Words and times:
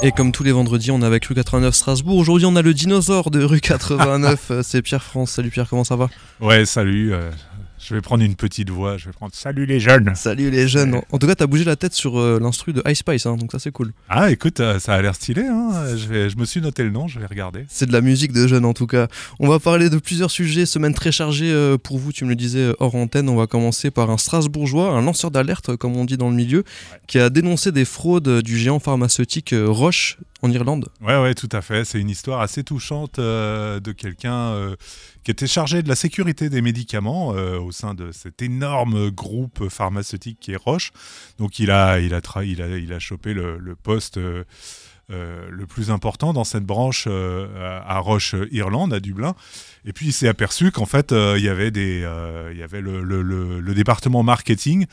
Et 0.00 0.12
comme 0.12 0.30
tous 0.30 0.44
les 0.44 0.52
vendredis, 0.52 0.92
on 0.92 1.02
est 1.02 1.04
avec 1.04 1.24
rue 1.26 1.34
89 1.34 1.74
Strasbourg. 1.74 2.16
Aujourd'hui, 2.18 2.46
on 2.46 2.54
a 2.54 2.62
le 2.62 2.72
dinosaure 2.72 3.30
de 3.32 3.42
rue 3.42 3.60
89. 3.60 4.50
Euh, 4.50 4.62
c'est 4.62 4.80
Pierre 4.80 5.02
France. 5.02 5.32
Salut 5.32 5.50
Pierre, 5.50 5.66
comment 5.68 5.82
ça 5.82 5.96
va? 5.96 6.08
Ouais, 6.40 6.64
salut. 6.66 7.12
euh, 7.12 7.30
je 7.80 7.94
vais 7.94 8.00
prendre 8.00 8.22
une 8.24 8.34
petite 8.34 8.70
voix. 8.70 8.96
Je 8.96 9.06
vais 9.06 9.12
prendre 9.12 9.34
Salut 9.34 9.64
les 9.66 9.78
jeunes. 9.80 10.12
Salut 10.14 10.50
les 10.50 10.66
jeunes. 10.68 10.96
En- 10.96 11.04
En 11.12 11.18
tout 11.18 11.26
cas, 11.26 11.34
t'as 11.34 11.46
bougé 11.46 11.64
la 11.64 11.76
tête 11.76 11.94
sur 11.94 12.18
euh, 12.18 12.38
l'instru 12.40 12.72
de 12.72 12.82
Ice 12.88 12.98
Spice, 12.98 13.26
hein, 13.26 13.36
donc 13.36 13.52
ça 13.52 13.58
c'est 13.58 13.70
cool. 13.70 13.92
Ah, 14.08 14.30
écoute, 14.30 14.60
euh, 14.60 14.78
ça 14.78 14.94
a 14.94 15.02
l'air 15.02 15.14
stylé. 15.14 15.42
Hein. 15.46 15.96
Je, 15.96 16.06
vais, 16.06 16.30
je 16.30 16.36
me 16.36 16.44
suis 16.44 16.60
noté 16.60 16.82
le 16.82 16.90
nom. 16.90 17.08
Je 17.08 17.18
vais 17.20 17.26
regarder. 17.26 17.64
C'est 17.68 17.86
de 17.86 17.92
la 17.92 18.00
musique 18.00 18.32
de 18.32 18.46
jeunes 18.46 18.64
en 18.64 18.74
tout 18.74 18.86
cas. 18.86 19.08
On 19.38 19.48
va 19.48 19.58
parler 19.58 19.90
de 19.90 19.98
plusieurs 19.98 20.30
sujets, 20.30 20.66
semaine 20.66 20.94
très 20.94 21.12
chargée 21.12 21.50
euh, 21.52 21.78
pour 21.78 21.98
vous, 21.98 22.12
tu 22.12 22.24
me 22.24 22.30
le 22.30 22.36
disais 22.36 22.58
euh, 22.60 22.74
hors 22.80 22.94
antenne. 22.94 23.28
On 23.28 23.36
va 23.36 23.46
commencer 23.46 23.90
par 23.90 24.10
un 24.10 24.18
Strasbourgeois, 24.18 24.90
un 24.92 25.02
lanceur 25.02 25.30
d'alerte, 25.30 25.76
comme 25.76 25.96
on 25.96 26.04
dit 26.04 26.16
dans 26.16 26.30
le 26.30 26.36
milieu, 26.36 26.64
qui 27.06 27.18
a 27.18 27.30
dénoncé 27.30 27.72
des 27.72 27.84
fraudes 27.84 28.42
du 28.42 28.58
géant 28.58 28.80
pharmaceutique 28.80 29.54
Roche 29.66 30.18
en 30.42 30.50
Irlande. 30.52 30.88
Ouais, 31.00 31.20
ouais, 31.20 31.34
tout 31.34 31.48
à 31.52 31.62
fait. 31.62 31.84
C'est 31.84 32.00
une 32.00 32.10
histoire 32.10 32.40
assez 32.40 32.62
touchante 32.64 33.18
de 33.18 33.92
quelqu'un 33.92 34.54
qui 35.24 35.30
était 35.32 35.46
chargé 35.48 35.82
de 35.82 35.88
la 35.88 35.96
sécurité 35.96 36.48
des 36.48 36.62
médicaments 36.62 37.34
au 37.68 37.72
sein 37.72 37.94
de 37.94 38.10
cet 38.12 38.42
énorme 38.42 39.10
groupe 39.10 39.68
pharmaceutique 39.68 40.38
qui 40.40 40.52
est 40.52 40.56
Roche. 40.56 40.90
Donc, 41.38 41.58
il 41.58 41.70
a, 41.70 42.00
il 42.00 42.12
a, 42.14 42.20
tra- 42.20 42.44
il 42.46 42.60
a, 42.62 42.66
il 42.78 42.92
a 42.92 42.98
chopé 42.98 43.34
le, 43.34 43.58
poste. 43.76 44.16
euh, 44.18 44.44
euh, 45.10 45.48
le 45.50 45.66
plus 45.66 45.90
important 45.90 46.34
dans 46.34 46.44
cette 46.44 46.64
branche 46.64 47.06
euh, 47.08 47.80
à 47.86 47.98
Roche 47.98 48.34
Irlande, 48.50 48.92
à 48.92 49.00
Dublin. 49.00 49.34
Et 49.86 49.94
puis 49.94 50.08
il 50.08 50.12
s'est 50.12 50.28
aperçu 50.28 50.70
qu'en 50.70 50.84
fait 50.84 51.12
il 51.12 51.42
y 51.42 51.48
avait 51.48 51.70
des, 51.70 52.06
il 52.52 52.58
y 52.58 52.62
avait 52.62 52.82
le- 52.82 53.02
le 53.60 53.74
département 53.74 54.22
marketing 54.22 54.84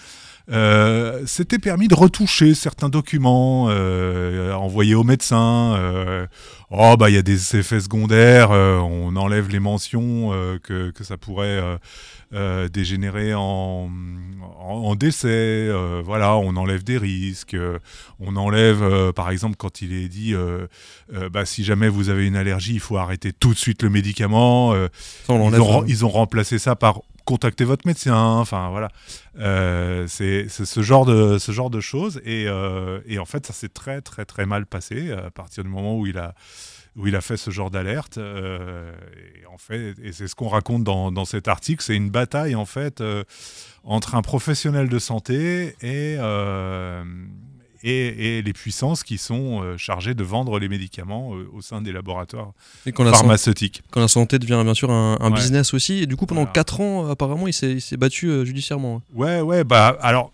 euh, 0.52 1.26
s'était 1.26 1.60
permis 1.60 1.88
de 1.88 1.96
retoucher 1.96 2.54
certains 2.54 2.90
documents 2.90 3.68
euh, 3.70 4.54
envoyés 4.54 4.96
aux 4.96 5.04
médecins. 5.04 5.76
euh, 5.76 6.28
oh 6.70 6.96
bah 6.98 7.10
il 7.10 7.16
y 7.16 7.18
a 7.18 7.22
des 7.24 7.56
effets 7.56 7.80
secondaires, 7.80 8.52
euh, 8.52 8.78
on 8.78 9.16
enlève 9.16 9.50
les 9.50 9.60
mentions 9.60 10.34
euh, 10.34 10.60
que, 10.62 10.92
que 10.92 11.04
ça 11.04 11.18
pourrait 11.18 11.62
dégénérer 12.74 13.34
en, 13.34 13.90
en, 14.60 14.74
en 14.74 14.96
décès. 14.96 15.70
voilà, 16.04 16.36
on 16.36 16.56
enlève 16.58 16.84
des 16.84 16.98
risques. 16.98 17.56
on 18.20 18.36
enlève, 18.36 19.12
par 19.14 19.30
exemple, 19.30 19.56
quand 19.58 19.82
il 19.82 19.94
est 19.94 20.10
dit, 20.10 20.34
bah, 21.32 21.46
si 21.46 21.64
jamais 21.64 21.88
vous 21.88 22.10
avez 22.10 22.28
une 22.28 22.36
allergie, 22.36 22.74
il 22.74 22.80
faut 22.82 22.98
arrêter 22.98 23.32
tout 23.32 23.54
de 23.54 23.58
suite 23.58 23.84
le 23.84 23.90
médicament. 23.90 24.74
Ça, 24.74 25.34
on 25.34 25.36
ils, 25.36 25.40
l'enlève, 25.40 25.62
ont, 25.62 25.66
ren- 25.66 25.82
euh, 25.84 25.86
ils 25.88 26.04
ont 26.04 26.10
remplacé 26.10 26.60
ça 26.60 26.76
par 26.76 27.02
contacter 27.26 27.66
votre 27.66 27.86
médecin. 27.88 28.16
Enfin 28.16 28.70
voilà, 28.70 28.90
Euh, 29.40 30.06
c'est 30.08 30.48
ce 30.50 30.82
genre 30.82 31.06
de 31.06 31.38
ce 31.38 31.52
genre 31.52 31.70
de 31.70 31.82
choses. 31.82 32.22
Et, 32.26 32.46
euh, 32.48 33.02
et 33.08 33.20
en 33.20 33.26
fait, 33.26 33.46
ça 33.46 33.54
s'est 33.54 33.70
très 33.70 34.02
très 34.02 34.26
très 34.26 34.46
mal 34.46 34.66
passé 34.66 35.12
à 35.12 35.32
partir 35.32 35.64
du 35.64 35.70
moment 35.70 35.98
où 35.98 36.08
il 36.08 36.18
a 36.18 36.34
où 36.96 37.08
il 37.08 37.16
a 37.18 37.22
fait 37.22 37.38
ce 37.38 37.52
genre 37.52 37.72
d'alerte. 37.72 38.18
euh, 38.18 38.94
et 39.42 39.46
en 39.48 39.58
fait, 39.58 39.96
et 40.02 40.14
c'est 40.14 40.28
ce 40.28 40.36
qu'on 40.36 40.48
raconte 40.48 40.84
dans, 40.86 41.12
dans 41.12 41.26
cet 41.26 41.48
article, 41.50 41.84
c'est 41.84 41.96
une 41.96 42.10
bataille 42.10 42.56
en 42.56 42.66
fait 42.66 43.02
euh, 43.02 43.24
entre 43.84 44.16
un 44.16 44.22
professionnel 44.22 44.88
de 44.90 45.00
santé 45.00 45.76
et 45.82 46.16
euh, 46.20 47.04
et, 47.88 48.38
et 48.38 48.42
les 48.42 48.54
puissances 48.54 49.04
qui 49.04 49.18
sont 49.18 49.62
euh, 49.64 49.78
chargées 49.78 50.14
de 50.16 50.24
vendre 50.24 50.60
les 50.60 50.68
médicaments 50.68 51.36
euh, 51.36 51.48
au 51.54 51.62
sein 51.62 51.82
des 51.82 51.92
laboratoires 51.92 52.52
et 52.86 52.92
quand 52.92 53.04
la, 53.04 53.12
san- 53.12 53.20
pharmaceutiques. 53.20 53.84
quand 53.92 54.02
la 54.02 54.08
santé 54.08 54.40
devient 54.40 54.62
bien 54.64 54.74
sûr 54.74 54.90
un, 54.92 55.18
un 55.22 55.30
Ouais. 55.32 55.36
business 55.38 55.74
aussi. 55.74 56.00
Et 56.04 56.06
du 56.08 56.16
coup, 56.16 56.26
pendant 56.26 56.42
Voilà. 56.42 56.54
4 56.54 56.82
ans, 56.82 57.08
apparemment, 57.10 57.48
il 57.48 57.54
s'est 57.54 57.80
battu 57.98 58.28
euh, 58.30 58.44
judiciairement. 58.44 59.02
Ouais, 59.14 59.40
ouais, 59.42 59.64
bah 59.64 59.98
alors. 60.02 60.32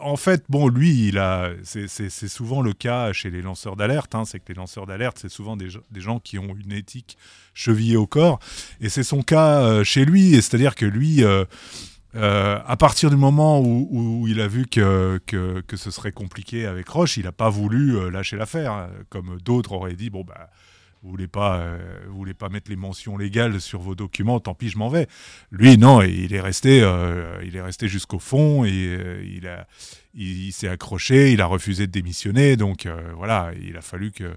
en 0.00 0.16
fait, 0.16 0.44
bon, 0.48 0.68
lui, 0.68 1.08
il 1.08 1.18
a, 1.18 1.50
c'est- 1.64 1.88
souvent 2.28 2.62
le 2.62 2.72
cas 2.72 3.12
chez 3.12 3.30
les 3.30 3.42
lanceurs 3.42 3.74
d'alerte. 3.74 4.14
hein, 4.14 4.24
c'est 4.24 4.38
que 4.38 4.44
les 4.48 4.54
lanceurs 4.54 4.86
d'alerte, 4.86 5.18
c'est 5.20 5.28
souvent 5.28 5.56
des, 5.56 5.68
gens- 5.70 5.80
des 5.90 6.00
gens 6.00 6.20
qui 6.20 6.38
ont 6.38 6.54
une 6.64 6.72
éthique 6.72 7.18
chevillée 7.52 7.96
au 7.96 8.06
corps, 8.06 8.38
et 8.80 8.88
c'est 8.88 9.02
son 9.02 9.22
cas 9.22 9.60
euh, 9.62 9.82
chez 9.82 10.04
lui. 10.04 10.34
et 10.34 10.40
C'est-à-dire 10.40 10.76
que 10.76 10.86
lui, 10.86 11.24
euh, 11.24 11.44
euh, 12.16 12.58
à 12.66 12.76
partir 12.76 13.10
du 13.10 13.16
moment 13.16 13.60
où, 13.60 14.26
il 14.26 14.40
a 14.40 14.48
vu 14.48 14.66
que, 14.66 15.20
que, 15.26 15.76
ce 15.76 15.90
serait 15.90 16.12
compliqué 16.12 16.66
avec 16.66 16.88
Roche, 16.88 17.16
il 17.18 17.24
n'a 17.24 17.32
pas 17.32 17.50
voulu 17.50 17.96
euh, 17.96 18.10
lâcher 18.10 18.36
l'affaire, 18.36 18.72
hein, 18.72 18.90
comme 19.10 19.38
d'autres 19.44 19.72
auraient 19.72 19.94
dit. 19.94 20.08
Bon, 20.08 20.24
bah, 20.24 20.48
vous 21.02 21.10
voulez 21.10 21.28
pas, 21.28 21.58
euh, 21.58 21.78
voulez 22.08 22.32
pas 22.32 22.48
mettre 22.48 22.70
les 22.70 22.76
mentions 22.76 23.18
légales 23.18 23.60
sur 23.60 23.80
vos 23.80 23.94
documents, 23.94 24.40
tant 24.40 24.54
pis, 24.54 24.70
je 24.70 24.78
m'en 24.78 24.88
vais. 24.88 25.08
Lui, 25.50 25.76
non, 25.76 26.00
il 26.00 26.32
est 26.34 26.40
resté, 26.40 26.80
euh, 26.82 27.38
il 27.44 27.54
est 27.54 27.60
resté 27.60 27.86
jusqu'au 27.86 28.18
fond 28.18 28.64
et 28.64 29.30
il 29.36 29.46
a, 29.46 29.66
il, 30.14 30.52
s'est 30.52 30.68
accroché, 30.68 31.32
il 31.32 31.42
a 31.42 31.46
refusé 31.46 31.86
de 31.86 31.92
démissionner, 31.92 32.56
donc 32.56 32.88
voilà, 33.14 33.52
il 33.62 33.76
a 33.76 33.82
fallu 33.82 34.10
que 34.10 34.36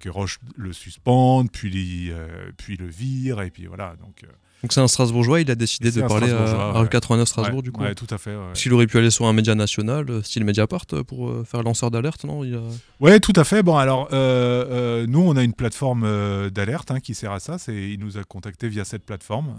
que 0.00 0.08
Roche 0.08 0.38
le 0.56 0.72
suspende, 0.72 1.52
puis 1.52 2.10
puis 2.56 2.76
le 2.76 2.86
vire 2.86 3.40
et 3.42 3.50
puis 3.50 3.66
voilà, 3.66 3.94
donc. 4.00 4.24
Donc 4.62 4.72
c'est 4.74 4.80
un 4.80 4.88
Strasbourgeois, 4.88 5.40
il 5.40 5.50
a 5.50 5.54
décidé 5.54 5.90
de 5.90 6.02
parler 6.02 6.30
à, 6.30 6.70
à 6.72 6.82
ouais. 6.82 6.88
89 6.88 7.26
Strasbourg 7.26 7.56
ouais, 7.58 7.62
du 7.62 7.72
coup. 7.72 7.80
ouais, 7.82 7.94
tout 7.94 8.06
à 8.10 8.18
fait. 8.18 8.36
S'il 8.52 8.72
aurait 8.74 8.86
pu 8.86 8.98
aller 8.98 9.10
sur 9.10 9.24
un 9.26 9.32
média 9.32 9.54
national, 9.54 10.10
euh, 10.10 10.22
style 10.22 10.44
Mediapart, 10.44 10.84
euh, 10.92 11.02
pour 11.02 11.30
euh, 11.30 11.44
faire 11.44 11.62
lanceur 11.62 11.90
d'alerte, 11.90 12.24
non 12.24 12.44
il 12.44 12.54
a... 12.56 12.60
Ouais, 13.00 13.20
tout 13.20 13.32
à 13.36 13.44
fait. 13.44 13.62
Bon, 13.62 13.78
alors, 13.78 14.08
euh, 14.12 14.66
euh, 14.70 15.06
nous, 15.08 15.20
on 15.20 15.34
a 15.36 15.42
une 15.42 15.54
plateforme 15.54 16.02
euh, 16.04 16.50
d'alerte 16.50 16.90
hein, 16.90 17.00
qui 17.00 17.14
sert 17.14 17.32
à 17.32 17.40
ça. 17.40 17.56
C'est, 17.58 17.74
il 17.74 17.98
nous 18.00 18.18
a 18.18 18.24
contacté 18.24 18.68
via 18.68 18.84
cette 18.84 19.04
plateforme. 19.06 19.54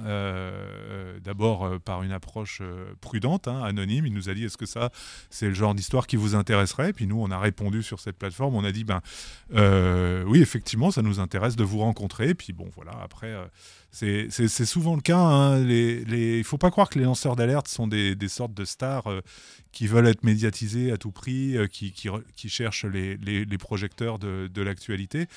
D'abord 1.24 1.68
par 1.84 2.04
une 2.04 2.12
approche 2.12 2.62
prudente, 3.02 3.48
hein, 3.48 3.62
anonyme. 3.64 4.06
Il 4.06 4.14
nous 4.14 4.30
a 4.30 4.34
dit 4.34 4.46
est-ce 4.46 4.58
que 4.58 4.66
ça, 4.68 4.92
c'est 5.30 5.48
le 5.48 5.54
genre 5.54 5.74
d'histoire 5.74 6.06
qui 6.08 6.16
vous 6.16 6.36
intéresserait? 6.36 6.94
Puis 6.94 7.08
nous, 7.08 7.20
on 7.22 7.32
a 7.32 7.40
répondu 7.40 7.82
sur 7.84 8.00
cette 8.00 8.18
plateforme. 8.18 8.56
On 8.56 8.64
a 8.64 8.72
dit 8.72 8.84
ben 8.84 9.02
oui, 10.28 10.42
effectivement, 10.42 10.92
ça 10.92 11.02
nous 11.02 11.20
intéresse 11.20 11.56
de 11.56 11.64
vous 11.64 11.80
rencontrer. 11.80 12.34
Puis 12.36 12.54
bon, 12.54 12.70
voilà. 12.76 12.92
Après. 13.04 13.34
c'est, 13.92 14.28
c'est- 14.30 14.48
c'est 14.48 14.66
le 14.96 15.02
cas. 15.02 15.18
hein. 15.18 15.66
Il 15.68 16.44
faut 16.44 16.58
pas 16.58 16.72
croire 16.72 16.90
que 16.90 17.00
les 17.00 17.06
lanceurs 17.06 17.36
d'alerte 17.36 17.68
sont 17.68 17.88
des, 17.88 18.16
sortes 18.28 18.54
de 18.54 18.66
stars 18.66 19.08
euh, 19.08 19.22
qui 19.72 19.88
veulent 19.88 20.08
être 20.08 20.24
médiatisés 20.24 20.92
à 20.92 20.98
tout 20.98 21.12
prix, 21.12 21.58
euh, 21.58 21.68
qui, 21.68 21.94
cherchent 22.50 22.86
les, 22.86 23.58
projecteurs 23.58 24.20
de, 24.20 24.62
l'actualité. 24.62 25.28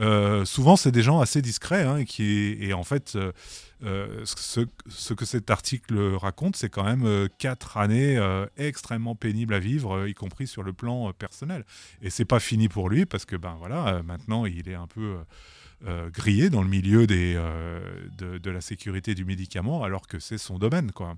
Euh, 0.00 0.44
souvent, 0.44 0.76
c'est 0.76 0.92
des 0.92 1.02
gens 1.02 1.20
assez 1.20 1.42
discrets 1.42 1.82
hein, 1.82 1.98
et 1.98 2.04
qui, 2.04 2.56
et 2.60 2.72
en 2.72 2.84
fait, 2.84 3.16
ce, 3.80 4.66
ce 4.88 5.14
que 5.14 5.24
cet 5.24 5.50
article 5.50 5.98
raconte, 6.14 6.56
c'est 6.56 6.70
quand 6.70 6.84
même 6.84 7.28
quatre 7.38 7.76
années 7.76 8.18
extrêmement 8.56 9.14
pénibles 9.14 9.54
à 9.54 9.58
vivre, 9.58 10.06
y 10.06 10.14
compris 10.14 10.46
sur 10.46 10.62
le 10.62 10.72
plan 10.72 11.12
personnel. 11.12 11.64
Et 12.00 12.10
c'est 12.10 12.24
pas 12.24 12.40
fini 12.40 12.68
pour 12.68 12.88
lui 12.88 13.06
parce 13.06 13.24
que 13.24 13.36
ben 13.36 13.56
voilà, 13.58 14.02
maintenant 14.04 14.46
il 14.46 14.68
est 14.68 14.74
un 14.74 14.86
peu 14.86 15.16
euh, 15.86 16.10
grillé 16.10 16.50
dans 16.50 16.62
le 16.62 16.68
milieu 16.68 17.06
des, 17.06 17.34
euh, 17.36 17.80
de, 18.16 18.38
de 18.38 18.50
la 18.50 18.60
sécurité 18.60 19.14
du 19.14 19.24
médicament, 19.24 19.82
alors 19.82 20.06
que 20.06 20.18
c'est 20.18 20.38
son 20.38 20.58
domaine, 20.58 20.92
quoi. 20.92 21.16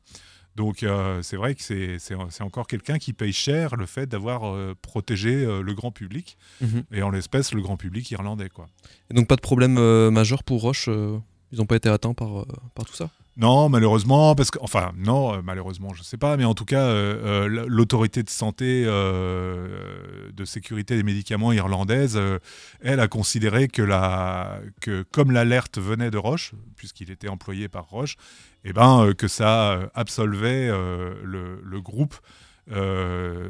Donc 0.57 0.83
euh, 0.83 1.21
c'est 1.23 1.37
vrai 1.37 1.55
que 1.55 1.63
c'est 1.99 2.43
encore 2.43 2.67
quelqu'un 2.67 2.99
qui 2.99 3.13
paye 3.13 3.33
cher 3.33 3.77
le 3.77 3.87
fait 3.87 4.07
d'avoir 4.07 4.57
protégé 4.77 5.45
le 5.45 5.75
grand 5.75 5.91
public, 5.91 6.39
et 6.93 7.03
en 7.03 7.11
l'espèce 7.11 7.53
le 7.53 7.61
grand 7.61 7.77
public 7.77 8.11
irlandais. 8.13 8.49
Quoi. 8.49 8.67
Et 9.11 9.15
donc 9.15 9.27
pas 9.27 9.37
de 9.37 9.41
problème 9.41 9.75
majeur 10.11 10.45
pour 10.45 10.61
Roche, 10.61 10.89
ils 10.89 11.59
n'ont 11.59 11.67
pas 11.67 11.77
été 11.77 11.89
atteints 11.89 12.15
par, 12.15 12.47
par 12.75 12.85
tout 12.85 12.95
ça? 12.95 13.11
Non, 13.37 13.69
malheureusement, 13.69 14.37
parce 14.37 14.53
que, 14.53 14.59
enfin, 14.61 14.93
non, 14.97 15.35
euh, 15.35 15.43
malheureusement, 15.43 15.93
je 15.93 16.05
sais 16.05 16.17
pas, 16.17 16.37
mais 16.37 16.45
en 16.45 16.55
tout 16.55 16.65
cas, 16.65 16.87
euh, 16.87 17.47
euh, 17.49 17.67
l'autorité 17.69 18.23
de 18.23 18.31
santé, 18.31 18.85
de 18.85 20.45
sécurité 20.45 20.97
des 20.97 21.03
médicaments 21.03 21.53
irlandaise, 21.53 22.21
elle 22.81 23.01
a 23.01 23.09
considéré 23.09 23.69
que, 23.69 23.83
la, 23.83 24.61
que 24.81 25.03
comme 25.11 25.33
l'alerte 25.33 25.79
venait 25.79 26.11
de 26.11 26.19
Roche, 26.19 26.53
puisqu'il 26.77 27.11
était 27.11 27.29
employé 27.29 27.69
par 27.69 27.89
Roche, 27.89 28.17
et 28.65 28.73
ben, 28.73 29.13
que 29.15 29.29
ça 29.29 29.91
absolvait 29.95 30.69
le, 30.69 31.61
le 31.63 31.81
groupe 31.81 32.15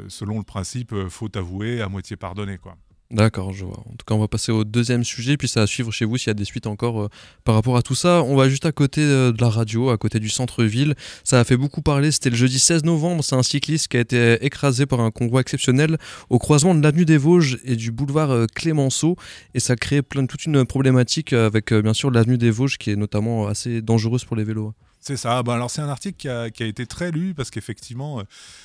selon 0.09 0.39
le 0.39 0.45
principe 0.45 0.93
euh, 0.93 1.09
faut 1.09 1.31
avouer 1.37 1.81
à 1.81 1.89
moitié 1.89 2.17
pardonner, 2.17 2.59
quoi. 2.59 2.77
D'accord, 3.15 3.53
je 3.53 3.65
vois. 3.65 3.79
En 3.79 3.93
tout 3.93 4.05
cas, 4.05 4.15
on 4.17 4.19
va 4.19 4.27
passer 4.27 4.51
au 4.51 4.65
deuxième 4.65 5.05
sujet, 5.05 5.37
puis 5.37 5.47
ça 5.47 5.61
va 5.61 5.67
suivre 5.69 5.93
chez 5.93 6.05
vous 6.05 6.17
s'il 6.17 6.27
y 6.27 6.31
a 6.33 6.35
des 6.35 6.45
suites 6.45 6.67
encore 6.67 7.03
euh, 7.03 7.09
par 7.45 7.55
rapport 7.55 7.77
à 7.77 7.83
tout 7.83 7.95
ça. 7.95 8.25
On 8.25 8.35
va 8.35 8.49
juste 8.49 8.67
à 8.67 8.73
côté 8.73 9.03
euh, 9.03 9.31
de 9.31 9.41
la 9.41 9.49
radio, 9.49 9.91
à 9.91 9.97
côté 9.97 10.19
du 10.19 10.29
centre-ville. 10.29 10.97
Ça 11.23 11.39
a 11.39 11.45
fait 11.45 11.57
beaucoup 11.57 11.81
parler, 11.81 12.11
c'était 12.11 12.31
le 12.31 12.37
jeudi 12.37 12.59
16 12.59 12.83
novembre. 12.83 13.23
C'est 13.23 13.37
un 13.37 13.45
cycliste 13.45 13.87
qui 13.87 13.99
a 13.99 14.01
été 14.01 14.45
écrasé 14.45 14.85
par 14.85 14.99
un 14.99 15.13
convoi 15.13 15.43
exceptionnel 15.43 15.97
au 16.29 16.41
croisement 16.41 16.75
de 16.75 16.83
l'avenue 16.83 17.05
des 17.05 17.17
Vosges 17.17 17.61
et 17.63 17.77
du 17.77 17.93
boulevard 17.93 18.33
euh, 18.33 18.47
Clémenceau. 18.53 19.15
Et 19.55 19.61
ça 19.61 19.75
a 19.75 19.77
créé 19.77 20.03
plein, 20.03 20.27
toute 20.27 20.45
une 20.45 20.65
problématique 20.65 21.33
avec, 21.33 21.73
euh, 21.73 21.83
bien 21.83 21.95
sûr, 21.95 22.11
l'avenue 22.11 22.37
des 22.37 22.51
Vosges 22.51 22.79
qui 22.79 22.91
est 22.91 22.97
notamment 22.97 23.47
assez 23.47 23.81
dangereuse 23.81 24.25
pour 24.25 24.35
les 24.35 24.43
vélos. 24.43 24.75
C'est 25.07 25.19
ça. 25.19 25.43
Ben 25.43 25.53
alors 25.53 25.71
c'est 25.71 25.83
un 25.83 25.89
article 25.91 26.17
qui 26.17 26.31
a, 26.31 26.49
qui 26.49 26.63
a 26.63 26.67
été 26.67 26.87
très 26.87 27.11
lu 27.11 27.35
parce 27.35 27.51
qu'effectivement, 27.51 28.21
euh, 28.21 28.23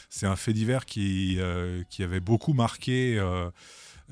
c'est 0.10 0.26
un 0.26 0.38
fait 0.38 0.54
divers 0.54 0.86
qui, 0.86 1.36
euh, 1.38 1.84
qui 1.90 2.02
avait 2.02 2.22
beaucoup 2.22 2.54
marqué 2.54 3.22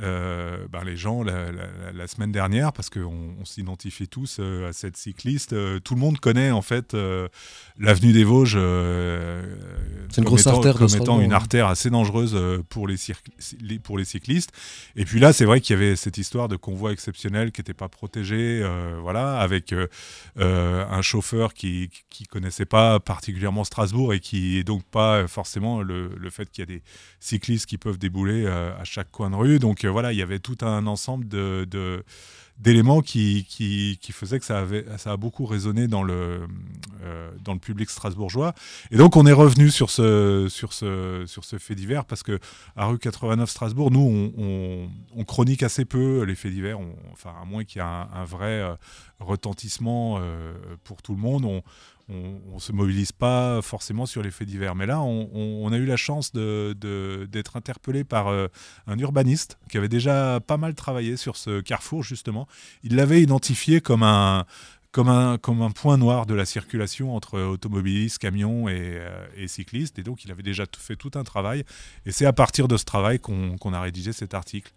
euh, 0.01 0.67
ben, 0.71 0.83
les 0.83 0.95
gens 0.95 1.23
la, 1.23 2.07
semaine 2.07 2.31
dernière, 2.31 2.71
parce 2.71 2.89
qu'on 2.89 3.35
on, 3.39 3.45
s'identifie 3.45 4.07
tous 4.07 4.37
euh, 4.39 4.69
à 4.69 4.73
cette 4.73 4.95
cycliste, 4.95 5.53
euh, 5.53 5.79
tout 5.79 5.95
le 5.95 5.99
monde 5.99 6.19
connaît 6.19 6.51
en 6.51 6.61
fait 6.61 6.95
l'avenue 7.79 8.13
des 8.13 8.23
Vosges 8.23 8.59
C'est 10.09 10.21
une 10.21 10.23
grosse 10.23 10.41
étant, 10.41 10.57
artère 10.57 10.75
comme 10.75 10.95
étant 10.95 11.19
une 11.19 11.33
artère 11.33 11.67
assez 11.67 11.89
dangereuse 11.89 12.37
pour 12.69 12.87
les, 12.87 12.97
pour 13.83 13.97
les 13.97 14.05
cyclistes. 14.05 14.51
Et 14.95 15.05
puis 15.05 15.19
là, 15.19 15.33
c'est 15.33 15.45
vrai 15.45 15.61
qu'il 15.61 15.75
y 15.75 15.77
avait 15.79 15.95
cette 15.95 16.17
histoire 16.17 16.47
de 16.47 16.55
convoi 16.55 16.91
exceptionnel 16.91 17.51
qui 17.51 17.61
n'était 17.61 17.73
pas 17.73 17.89
protégé, 17.89 18.63
voilà, 19.01 19.39
avec 19.39 19.73
un 20.37 21.01
chauffeur 21.01 21.53
qui 21.53 21.89
qui 22.09 22.25
connaissait 22.25 22.65
pas 22.65 22.99
particulièrement 22.99 23.63
Strasbourg 23.63 24.13
et 24.13 24.19
qui 24.19 24.57
est 24.57 24.63
donc 24.63 24.83
pas 24.83 25.27
forcément 25.27 25.81
le, 25.81 26.09
le 26.17 26.29
fait 26.29 26.49
qu'il 26.49 26.61
y 26.61 26.63
a 26.63 26.65
des 26.65 26.81
cyclistes 27.19 27.67
qui 27.67 27.77
peuvent 27.77 27.97
débouler 27.99 28.47
à 28.47 28.83
chaque 28.83 29.11
coin 29.11 29.29
de 29.29 29.35
rue. 29.35 29.59
Donc 29.59 29.86
voilà, 29.89 30.13
il 30.13 30.17
y 30.17 30.21
avait 30.21 30.39
tout 30.39 30.57
un 30.61 30.87
ensemble 30.87 31.27
de, 31.27 31.65
d'éléments 32.59 33.01
qui, 33.01 33.45
qui, 33.47 33.99
qui, 34.01 34.11
faisaient 34.11 34.39
que 34.39 34.45
ça, 34.45 34.59
avait, 34.59 34.85
ça 34.97 35.11
a 35.11 35.17
beaucoup 35.17 35.45
résonné 35.45 35.87
dans 35.87 36.03
le, 36.03 36.47
euh, 37.03 37.31
dans 37.43 37.53
le 37.53 37.59
public 37.59 37.89
strasbourgeois. 37.89 38.53
Et 38.89 38.97
donc 38.97 39.15
on 39.15 39.25
est 39.25 39.33
revenu 39.33 39.69
sur 39.69 39.89
ce, 39.91 40.47
sur 40.49 40.73
ce, 40.73 41.23
sur 41.27 41.45
ce 41.45 41.57
fait 41.57 41.75
divers 41.75 42.05
parce 42.05 42.23
que 42.23 42.39
à 42.75 42.85
rue 42.85 42.97
89 42.97 43.49
Strasbourg, 43.49 43.91
nous, 43.91 44.31
on, 44.37 44.89
on, 45.15 45.23
chronique 45.23 45.61
assez 45.61 45.85
peu 45.85 46.23
les 46.23 46.35
faits 46.35 46.51
divers, 46.51 46.79
enfin 47.11 47.33
à 47.39 47.45
moins 47.45 47.63
qu'il 47.63 47.81
y 47.81 47.85
ait 47.85 47.87
un, 47.87 48.25
vrai 48.25 48.61
euh, 48.61 48.75
retentissement 49.19 50.17
euh, 50.19 50.53
pour 50.83 51.01
tout 51.01 51.13
le 51.13 51.21
monde. 51.21 51.45
On, 51.45 51.61
on 52.09 52.55
ne 52.55 52.59
se 52.59 52.71
mobilise 52.71 53.11
pas 53.11 53.61
forcément 53.61 54.05
sur 54.05 54.21
les 54.21 54.31
faits 54.31 54.47
divers. 54.47 54.75
Mais 54.75 54.85
là, 54.85 55.01
on, 55.01 55.71
a 55.71 55.77
eu 55.77 55.85
la 55.85 55.97
chance 55.97 56.31
d'être 56.31 57.57
interpellé 57.57 58.03
par 58.03 58.27
euh, 58.27 58.47
un 58.87 58.97
urbaniste 58.97 59.57
qui 59.69 59.77
avait 59.77 59.89
déjà 59.89 60.39
pas 60.39 60.57
mal 60.57 60.73
travaillé 60.73 61.17
sur 61.17 61.35
ce 61.35 61.59
carrefour, 61.59 62.03
justement. 62.03 62.47
Il 62.83 62.95
l'avait 62.95 63.21
identifié 63.21 63.81
comme 63.81 64.03
un, 64.03 64.45
point 64.93 65.97
noir 65.97 66.25
de 66.25 66.33
la 66.33 66.45
circulation 66.45 67.13
entre 67.13 67.41
automobilistes, 67.41 68.19
camions 68.19 68.69
et, 68.69 68.99
euh, 68.99 69.47
cyclistes. 69.47 69.99
Et 69.99 70.03
donc, 70.03 70.23
il 70.23 70.31
avait 70.31 70.43
déjà 70.43 70.65
fait 70.77 70.95
tout 70.95 71.11
un 71.15 71.23
travail. 71.23 71.65
Et 72.05 72.11
c'est 72.11 72.25
à 72.25 72.33
partir 72.33 72.69
de 72.69 72.77
ce 72.77 72.85
travail 72.85 73.19
qu'on 73.19 73.73
a 73.73 73.81
rédigé 73.81 74.13
cet 74.13 74.33
article. 74.33 74.71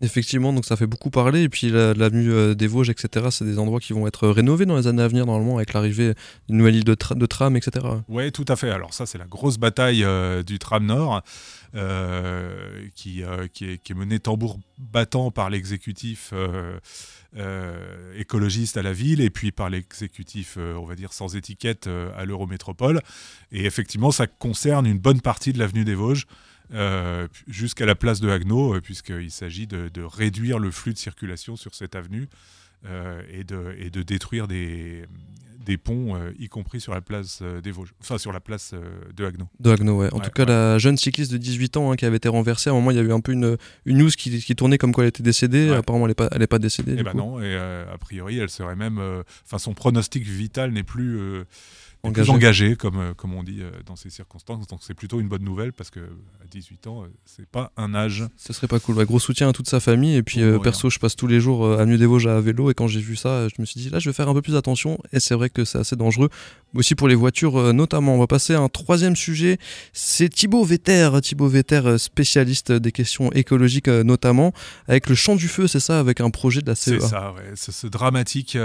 Effectivement, 0.00 0.52
donc 0.52 0.64
ça 0.64 0.76
fait 0.76 0.88
beaucoup 0.88 1.10
parler. 1.10 1.42
Et 1.42 1.48
puis 1.48 1.70
l'avenue 1.70 2.30
euh, 2.30 2.54
des 2.54 2.66
Vosges, 2.66 2.90
etc., 2.90 3.26
c'est 3.30 3.44
des 3.44 3.58
endroits 3.60 3.78
qui 3.78 3.92
vont 3.92 4.06
être 4.08 4.28
rénovés 4.28 4.66
dans 4.66 4.76
les 4.76 4.88
années 4.88 5.02
à 5.02 5.08
venir, 5.08 5.24
normalement, 5.24 5.56
avec 5.56 5.72
l'arrivée 5.72 6.14
d'une 6.48 6.58
nouvelle 6.58 6.76
île 6.76 6.84
de, 6.84 6.94
tram, 7.26 7.56
etc. 7.56 7.86
Oui, 8.08 8.32
tout 8.32 8.44
à 8.48 8.56
fait. 8.56 8.70
Alors, 8.70 8.92
ça, 8.92 9.06
c'est 9.06 9.18
la 9.18 9.26
grosse 9.26 9.56
bataille 9.56 10.02
euh, 10.02 10.42
du 10.42 10.58
tram 10.58 10.84
Nord, 10.84 11.22
euh, 11.76 12.86
qui, 12.96 13.22
qui, 13.52 13.64
est, 13.64 13.78
qui, 13.82 13.92
est, 13.92 13.94
menée 13.94 14.18
tambour 14.18 14.58
battant 14.78 15.30
par 15.30 15.48
l'exécutif. 15.48 16.32
écologiste 18.16 18.76
à 18.76 18.82
la 18.82 18.92
ville 18.92 19.20
et 19.20 19.30
puis 19.30 19.52
par 19.52 19.70
l'exécutif, 19.70 20.56
on 20.56 20.84
va 20.84 20.96
dire, 20.96 21.12
sans 21.12 21.36
étiquette 21.36 21.88
à 22.16 22.24
l'Eurométropole. 22.24 23.00
Et 23.52 23.64
effectivement, 23.64 24.10
ça 24.10 24.26
concerne 24.26 24.86
une 24.86 24.98
bonne 24.98 25.20
partie 25.20 25.52
de 25.52 25.58
l'avenue 25.60 25.84
des 25.84 25.94
Vosges. 25.94 26.26
Euh, 26.72 27.28
jusqu'à 27.46 27.84
la 27.84 27.94
place 27.94 28.20
de 28.20 28.30
Haguenau, 28.30 28.74
euh, 28.74 28.80
puisqu'il 28.80 29.30
s'agit 29.30 29.66
de, 29.66 29.90
réduire 30.02 30.58
le 30.58 30.70
flux 30.70 30.92
de 30.92 30.98
circulation 30.98 31.56
sur 31.56 31.74
cette 31.74 31.94
avenue 31.94 32.28
euh, 32.86 33.22
et, 33.30 33.44
de, 33.44 33.76
et, 33.78 33.90
de, 33.90 34.02
détruire 34.02 34.48
des, 34.48 35.04
des 35.64 35.76
ponts, 35.76 36.18
y 36.38 36.48
compris 36.48 36.80
sur 36.80 36.94
la 36.94 37.00
place 37.00 37.42
des 37.62 37.70
Vosges, 37.70 37.92
enfin 38.00 38.16
sur 38.18 38.32
la 38.32 38.40
place 38.40 38.74
de 39.14 39.24
Haguenau. 39.24 39.48
De 39.60 39.70
Haguenau, 39.70 39.98
ouais. 39.98 40.12
En 40.14 40.20
tout 40.20 40.30
cas, 40.30 40.46
la 40.46 40.78
jeune 40.78 40.96
cycliste 40.96 41.32
de 41.32 41.36
18 41.36 41.76
ans 41.76 41.92
hein, 41.92 41.96
qui 41.96 42.06
avait 42.06 42.16
été 42.16 42.28
renversée, 42.28 42.70
à 42.70 42.72
un 42.72 42.76
moment, 42.76 42.90
il 42.90 42.96
y 42.96 43.00
a 43.00 43.02
eu 43.02 43.12
un 43.12 43.20
peu 43.20 43.32
une, 43.32 43.56
une 43.84 43.98
news 43.98 44.10
qui, 44.10 44.40
qui, 44.40 44.56
tournait 44.56 44.78
comme 44.78 44.92
quoi 44.92 45.04
elle 45.04 45.08
était 45.08 45.22
décédée. 45.22 45.68
Apparemment, 45.70 46.06
elle 46.06 46.10
n'est 46.10 46.14
pas, 46.14 46.28
elle 46.32 46.42
est 46.42 46.46
pas 46.46 46.58
décédée. 46.58 46.96
Eh 46.98 47.02
ben 47.02 47.14
non, 47.14 47.40
et 47.42 47.56
a 47.56 47.98
priori, 47.98 48.38
elle 48.38 48.50
serait 48.50 48.76
même. 48.76 49.00
Enfin, 49.44 49.58
son 49.58 49.74
pronostic 49.74 50.24
vital 50.24 50.72
n'est 50.72 50.82
plus 50.82 51.44
engagé, 52.04 52.30
engagé 52.30 52.76
comme, 52.76 52.98
euh, 52.98 53.14
comme 53.14 53.34
on 53.34 53.42
dit 53.42 53.58
euh, 53.60 53.70
dans 53.86 53.96
ces 53.96 54.10
circonstances. 54.10 54.66
Donc 54.66 54.80
c'est 54.82 54.94
plutôt 54.94 55.20
une 55.20 55.28
bonne 55.28 55.42
nouvelle 55.42 55.72
parce 55.72 55.90
que 55.90 56.00
à 56.00 56.46
18 56.50 56.86
ans, 56.86 57.02
euh, 57.02 57.06
c'est 57.24 57.46
pas 57.46 57.72
un 57.76 57.94
âge. 57.94 58.24
Ce 58.36 58.52
serait 58.52 58.66
pas 58.66 58.78
cool. 58.78 59.02
gros 59.04 59.18
soutien 59.18 59.48
à 59.48 59.52
toute 59.52 59.68
sa 59.68 59.80
famille. 59.80 60.16
Et 60.16 60.22
puis 60.22 60.40
perso, 60.62 60.90
je 60.90 60.98
passe 60.98 61.16
tous 61.16 61.26
les 61.26 61.40
jours 61.40 61.78
à 61.78 61.86
Nuit 61.86 61.98
des 61.98 62.06
Vosges 62.06 62.26
à 62.26 62.40
vélo. 62.40 62.70
Et 62.70 62.74
quand 62.74 62.86
j'ai 62.86 63.00
vu 63.00 63.16
ça, 63.16 63.48
je 63.48 63.54
me 63.60 63.66
suis 63.66 63.80
dit 63.80 63.90
là, 63.90 63.98
je 63.98 64.08
vais 64.08 64.14
faire 64.14 64.28
un 64.28 64.34
peu 64.34 64.42
plus 64.42 64.56
attention. 64.56 64.98
Et 65.12 65.20
c'est 65.20 65.34
vrai 65.34 65.50
que 65.50 65.64
c'est 65.64 65.78
assez 65.78 65.96
dangereux. 65.96 66.28
Aussi 66.74 66.94
pour 66.94 67.08
les 67.08 67.14
voitures 67.14 67.72
notamment. 67.72 68.14
On 68.14 68.18
va 68.18 68.26
passer 68.26 68.54
à 68.54 68.60
un 68.60 68.68
troisième 68.68 69.16
sujet. 69.16 69.58
C'est 69.92 70.28
Thibaut 70.28 70.64
Vetter. 70.64 71.10
Thibaut 71.22 71.48
Vetter, 71.48 71.96
spécialiste 71.98 72.72
des 72.72 72.92
questions 72.92 73.30
écologiques 73.32 73.88
notamment. 73.88 74.52
Avec 74.88 75.08
le 75.08 75.14
champ 75.14 75.36
du 75.36 75.48
feu, 75.48 75.66
c'est 75.66 75.80
ça, 75.80 76.00
avec 76.00 76.20
un 76.20 76.30
projet 76.30 76.60
de 76.60 76.66
la 76.66 76.74
CEA. 76.74 77.00
C'est 77.00 77.08
ça, 77.08 77.32
ouais. 77.32 77.52
C'est 77.54 77.72
ce 77.72 77.86
dramatique, 77.86 78.56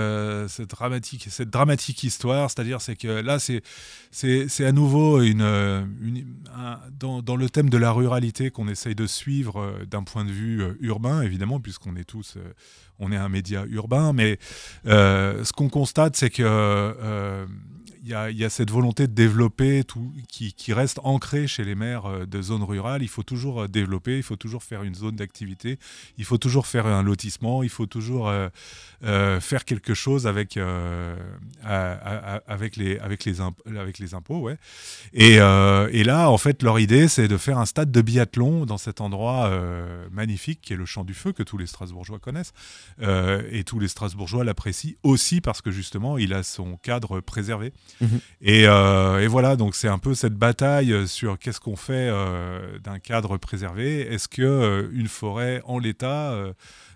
dramatique, 0.70 1.28
cette 1.30 1.50
dramatique 1.50 2.04
histoire. 2.04 2.50
C'est-à-dire, 2.50 2.82
c'est 2.82 2.96
que 2.96 3.08
là, 3.08 3.29
c'est 3.38 4.66
à 4.66 4.72
nouveau 4.72 5.22
une, 5.22 5.44
dans, 7.00 7.36
le 7.36 7.50
thème 7.50 7.70
de 7.70 7.78
la 7.78 7.92
ruralité 7.92 8.52
qu'on 8.52 8.68
essaye 8.68 8.96
de 8.96 9.08
suivre 9.08 9.60
euh, 9.62 9.86
d'un 9.86 10.04
point 10.04 10.26
de 10.26 10.32
vue 10.32 10.62
euh, 10.62 10.74
urbain, 10.82 11.22
évidemment, 11.22 11.60
puisqu'on 11.60 11.96
est 11.96 12.04
tous, 12.04 12.36
euh, 12.38 12.54
on 13.00 13.12
est 13.12 13.18
un 13.18 13.30
média 13.30 13.66
urbain. 13.70 14.14
Mais 14.14 14.40
ce 14.86 15.54
qu'on 15.54 15.70
constate, 15.70 16.16
c'est 16.16 16.30
que 16.30 17.46
il 18.04 18.38
y, 18.38 18.46
a 18.46 18.50
cette 18.50 18.72
volonté 18.72 19.08
de 19.08 19.14
développer 19.14 19.84
tout, 19.84 20.14
qui, 20.30 20.74
reste 20.74 21.00
ancrée 21.04 21.48
chez 21.48 21.64
les 21.64 21.76
maires 21.76 22.06
euh, 22.06 22.26
de 22.26 22.42
zones 22.42 22.64
rurales. 22.64 23.04
Il 23.04 23.10
faut 23.10 23.24
toujours 23.24 23.64
euh, 23.64 23.68
développer, 23.68 24.18
il 24.18 24.24
faut 24.24 24.36
toujours 24.36 24.64
faire 24.64 24.84
une 24.84 24.96
zone 24.96 25.16
d'activité, 25.16 25.80
il 26.18 26.26
faut 26.26 26.38
toujours 26.38 26.68
faire 26.68 26.86
un 26.86 27.04
lotissement, 27.04 27.64
il 27.64 27.70
faut 27.70 27.88
toujours 27.88 28.30
euh, 28.30 28.50
faire 29.42 29.66
quelque 29.66 29.94
chose 29.94 30.28
avec, 30.28 30.58
avec, 31.66 32.76
les, 32.78 33.00
avec, 33.00 33.26
les, 33.26 34.14
impôts. 34.14 34.40
Ouais. 34.40 34.58
Et, 35.14 35.38
là, 35.38 36.30
en 36.30 36.38
fait, 36.38 36.64
leur 36.64 36.80
idée, 36.80 37.08
c'est 37.08 37.28
de 37.28 37.38
faire 37.38 37.58
un 37.58 37.66
stade 37.66 37.92
de 37.92 38.02
biathlon 38.02 38.66
dans 38.66 38.78
cet 38.78 39.02
endroit 39.02 39.52
magnifique 40.12 40.62
qui 40.62 40.74
est 40.74 40.78
le 40.78 40.86
Champ 40.86 41.04
du 41.04 41.14
Feu, 41.14 41.34
que 41.34 41.44
tous 41.44 41.58
les 41.58 41.68
Strasbourgeois 41.68 42.20
connaissent. 42.20 42.54
et 43.02 43.64
tous 43.66 43.80
les 43.80 43.88
Strasbourgeois 43.88 44.44
l'apprécient 44.44 44.94
aussi 45.04 45.42
parce 45.42 45.62
que 45.62 45.72
justement, 45.72 46.18
il 46.18 46.34
a 46.34 46.44
son 46.44 46.78
cadre 46.78 47.20
préservé. 47.20 47.74
Mhm. 48.02 48.20
Euh, 48.48 49.20
et, 49.20 49.28
voilà, 49.28 49.56
donc 49.56 49.76
c'est 49.76 49.88
un 49.88 50.00
peu 50.00 50.14
cette 50.14 50.36
bataille 50.36 51.08
sur 51.08 51.38
qu'est-ce 51.38 51.60
qu'on 51.60 51.76
fait 51.76 52.10
euh, 52.12 52.80
d'un 52.80 53.00
cadre 53.00 53.38
préservé. 53.38 54.02
Est-ce 54.02 54.28
que 54.28 54.42
euh, 54.42 54.90
une 54.94 55.08
forêt 55.08 55.62
en 55.66 55.80
l'état, 55.80 56.36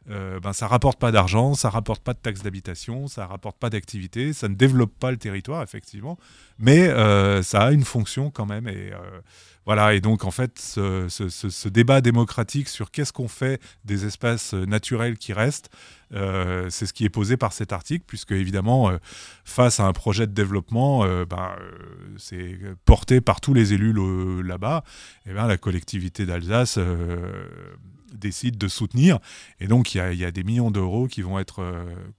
ben, 0.08 0.54
ça 0.54 0.68
rapporte 0.68 1.00
pas 1.00 1.12
d'argent, 1.12 1.54
ça 1.54 1.70
rapporte 1.70 2.04
pas 2.04 2.14
de 2.14 2.20
taxes 2.20 2.42
d'habitation, 2.42 3.08
ça 3.08 3.26
rapporte 3.26 3.58
pas 3.58 3.70
d'activité, 3.70 4.34
ça 4.34 4.50
ne 4.50 4.56
développe 4.56 4.94
pas 5.00 5.12
le 5.12 5.18
territoire 5.18 5.64
effectivement, 5.64 6.18
mais 6.60 6.90
ça 7.44 7.64
a 7.64 7.72
une 7.72 7.86
fonction 7.86 8.30
quand 8.30 8.46
même. 8.46 8.68
Et 8.68 8.92
voilà, 9.66 9.94
et 9.94 10.02
donc 10.02 10.26
en 10.26 10.32
fait, 10.32 10.60
ce, 10.60 11.68
débat 11.68 12.02
démocratique 12.02 12.68
sur 12.68 12.92
qu'est-ce 12.92 13.14
qu'on 13.14 13.28
fait 13.28 13.62
des 13.86 14.06
espaces 14.06 14.54
naturels 14.54 15.18
qui 15.18 15.34
restent, 15.34 15.70
euh, 16.14 16.70
c'est 16.70 16.86
ce 16.86 16.94
qui 16.94 17.06
est 17.06 17.10
posé 17.10 17.38
par 17.38 17.54
cet 17.54 17.74
article, 17.74 18.04
puisque 18.06 18.32
évidemment, 18.32 18.90
euh, 18.90 18.98
face 19.46 19.80
à 19.80 19.86
un 19.86 19.94
projet 19.94 20.28
de 20.28 20.34
développement, 20.34 21.06
euh, 21.06 21.26
ben, 21.26 21.52
c'est 22.18 22.60
porté 22.86 23.22
par 23.22 23.42
tous 23.42 23.54
les 23.54 23.74
élus 23.74 23.94
là-bas, 24.44 24.84
et 25.26 25.34
ben, 25.34 25.48
la 25.48 25.58
collectivité 25.58 26.26
d'Alsace 26.26 26.78
décide 28.14 28.58
de 28.58 28.68
soutenir. 28.68 29.20
Et 29.60 29.68
donc, 29.68 29.96
il 29.96 30.14
y, 30.14 30.26
a 30.26 30.32
des 30.32 30.44
millions 30.44 30.72
d'euros 30.72 31.08
qui 31.08 31.22
vont 31.22 31.40
être 31.40 31.64